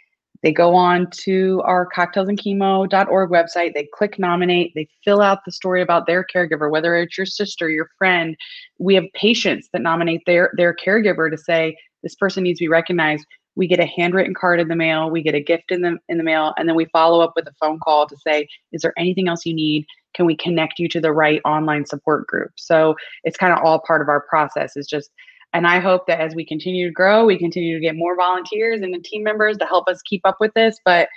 they 0.46 0.52
go 0.52 0.76
on 0.76 1.10
to 1.24 1.62
our 1.65 1.89
cocktailsandchemo.org 1.89 3.30
website, 3.32 3.74
they 3.74 3.88
click 3.94 4.20
nominate, 4.20 4.74
they 4.76 4.88
fill 5.04 5.22
out 5.22 5.39
the 5.44 5.52
story 5.52 5.82
about 5.82 6.06
their 6.06 6.24
caregiver, 6.24 6.70
whether 6.70 6.96
it's 6.98 7.18
your 7.18 7.26
sister, 7.26 7.70
your 7.70 7.89
friend. 7.98 8.36
We 8.78 8.94
have 8.96 9.06
patients 9.15 9.70
that 9.74 9.82
nominate 9.82 10.22
their 10.28 10.52
their 10.56 10.76
caregiver 10.76 11.32
to 11.32 11.38
say 11.38 11.76
this 12.04 12.13
person 12.13 12.44
needs 12.44 12.60
to 12.60 12.65
be 12.65 12.70
recognized. 12.70 13.26
We 13.56 13.68
get 13.68 13.80
a 13.80 13.86
handwritten 13.86 14.34
card 14.34 14.60
in 14.60 14.68
the 14.68 14.76
mail, 14.76 15.10
we 15.10 15.22
get 15.22 15.36
a 15.36 15.41
gift 15.41 15.72
in 15.72 15.82
the 15.82 15.98
in 16.10 16.18
the 16.18 16.24
mail, 16.24 16.54
and 16.58 16.68
then 16.68 16.76
we 16.76 16.86
follow 16.86 17.22
up 17.22 17.34
with 17.36 17.48
a 17.48 17.54
phone 17.60 17.80
call 17.80 18.08
to 18.08 18.18
say, 18.18 18.48
is 18.72 18.82
there 18.82 18.94
anything 18.98 19.28
else 19.28 19.46
you 19.46 19.54
need? 19.54 19.86
can 20.15 20.26
we 20.26 20.36
connect 20.36 20.80
you 20.80 20.88
to 20.88 21.02
the 21.02 21.12
right 21.12 21.41
online 21.46 21.86
support 21.86 22.26
group 22.26 22.52
so 22.56 22.96
it's 23.24 23.38
kind 23.38 23.54
of 23.54 23.60
all 23.63 23.80
part 23.86 24.02
of 24.02 24.10
our 24.10 24.22
process 24.22 24.76
is 24.76 24.88
just 24.88 25.12
and 25.54 25.68
i 25.68 25.80
hope 25.80 26.08
that 26.08 26.20
as 26.20 26.34
we 26.34 26.46
continue 26.46 26.88
to 26.88 26.94
grow 26.94 27.26
we 27.26 27.38
continue 27.38 27.76
to 27.76 27.82
get 27.82 27.96
more 27.96 28.15
volunteers 28.15 28.82
and 28.82 28.94
the 28.94 29.00
team 29.00 29.24
members 29.24 29.58
to 29.58 29.65
help 29.65 29.88
us 29.88 30.02
keep 30.02 30.22
up 30.26 30.38
with 30.39 30.54
this 30.56 30.80
but 30.86 31.10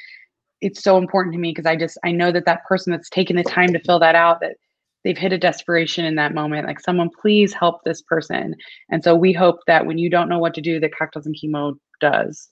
it's 0.61 0.83
so 0.83 0.98
important 0.98 1.33
to 1.33 1.38
me 1.38 1.51
because 1.51 1.66
i 1.66 1.77
just 1.77 1.96
i 2.05 2.11
know 2.11 2.31
that 2.31 2.44
that 2.44 2.64
person 2.66 2.90
that's 2.90 3.09
taken 3.09 3.37
the 3.37 3.44
time 3.44 3.72
to 3.72 3.81
fill 3.81 4.01
that 4.01 4.14
out 4.14 4.40
that 4.40 4.57
they've 5.04 5.18
hit 5.18 5.32
a 5.32 5.38
desperation 5.38 6.04
in 6.04 6.16
that 6.16 6.34
moment 6.34 6.66
like 6.66 6.80
someone 6.80 7.11
please 7.20 7.52
help 7.52 7.80
this 7.84 8.02
person. 8.02 8.54
And 8.90 9.02
so 9.02 9.14
we 9.14 9.32
hope 9.32 9.58
that 9.66 9.87
when 9.87 9.98
you 9.98 10.11
don't 10.11 10.28
know 10.28 10.38
what 10.38 10.54
to 10.54 10.61
do 10.61 10.80
that 10.80 10.96
cocktails 10.96 11.26
and 11.26 11.37
chemo 11.37 11.74
does 12.00 12.48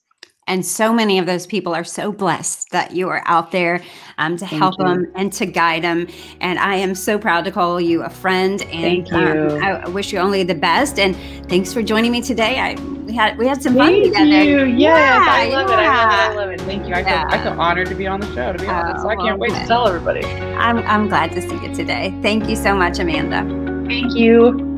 and 0.47 0.65
so 0.65 0.93
many 0.93 1.19
of 1.19 1.27
those 1.27 1.47
people 1.47 1.75
are 1.75 1.85
so 1.85 2.13
blessed 2.13 2.71
that 2.71 2.93
you 2.93 3.09
are 3.09 3.23
out 3.27 3.51
there 3.51 3.83
um, 4.19 4.37
to 4.37 4.47
Thank 4.47 4.63
help 4.63 4.79
you. 4.79 4.85
them 4.85 5.13
and 5.15 5.33
to 5.35 5.47
guide 5.47 5.83
them. 5.83 6.07
And 6.41 6.59
I 6.59 6.77
am 6.77 6.95
so 6.95 7.19
proud 7.19 7.45
to 7.47 7.51
call 7.51 7.81
you 7.81 8.03
a 8.03 8.11
friend. 8.11 8.63
And 8.63 9.07
Thank 9.07 9.11
you. 9.11 9.17
Um, 9.17 9.63
I 9.63 9.89
wish 9.89 10.13
you 10.13 10.19
only 10.19 10.43
the 10.45 10.55
best. 10.55 10.99
And 10.99 11.17
thanks 11.49 11.73
for 11.73 11.83
joining 11.83 12.13
me 12.13 12.21
today. 12.21 12.61
I 12.61 12.75
we 13.07 13.15
had 13.15 13.39
we 13.39 13.47
had 13.47 13.63
some 13.63 13.75
fun 13.75 13.93
Thank 13.93 14.05
together. 14.05 14.45
You. 14.45 14.65
Yes, 14.65 14.81
yeah, 14.81 15.27
I 15.29 15.49
love 15.49 15.71
yeah. 15.71 15.75
it. 15.75 15.87
I 15.87 16.29
love 16.29 16.31
it. 16.31 16.33
I 16.33 16.35
love 16.35 16.51
it. 16.51 16.61
Thank 16.63 16.89
you. 16.89 16.95
I 16.95 17.03
feel, 17.03 17.13
yeah. 17.13 17.29
I 17.29 17.43
feel 17.43 17.61
honored 17.61 17.89
to 17.89 17.95
be 17.95 18.07
on 18.07 18.21
the 18.21 18.27
show. 18.35 18.53
To 18.53 18.59
be 18.59 18.67
honest, 18.67 19.03
so 19.03 19.09
I 19.09 19.17
can't 19.17 19.39
wait 19.39 19.51
to 19.51 19.67
tell 19.67 19.87
everybody. 19.87 20.25
I'm 20.27 20.79
I'm 20.79 21.09
glad 21.09 21.33
to 21.33 21.43
see 21.43 21.55
you 21.55 21.75
today. 21.75 22.17
Thank 22.23 22.49
you 22.49 22.57
so 22.57 22.75
much, 22.75 22.99
Amanda. 22.99 23.43
Thank 23.89 24.15
you. 24.15 24.76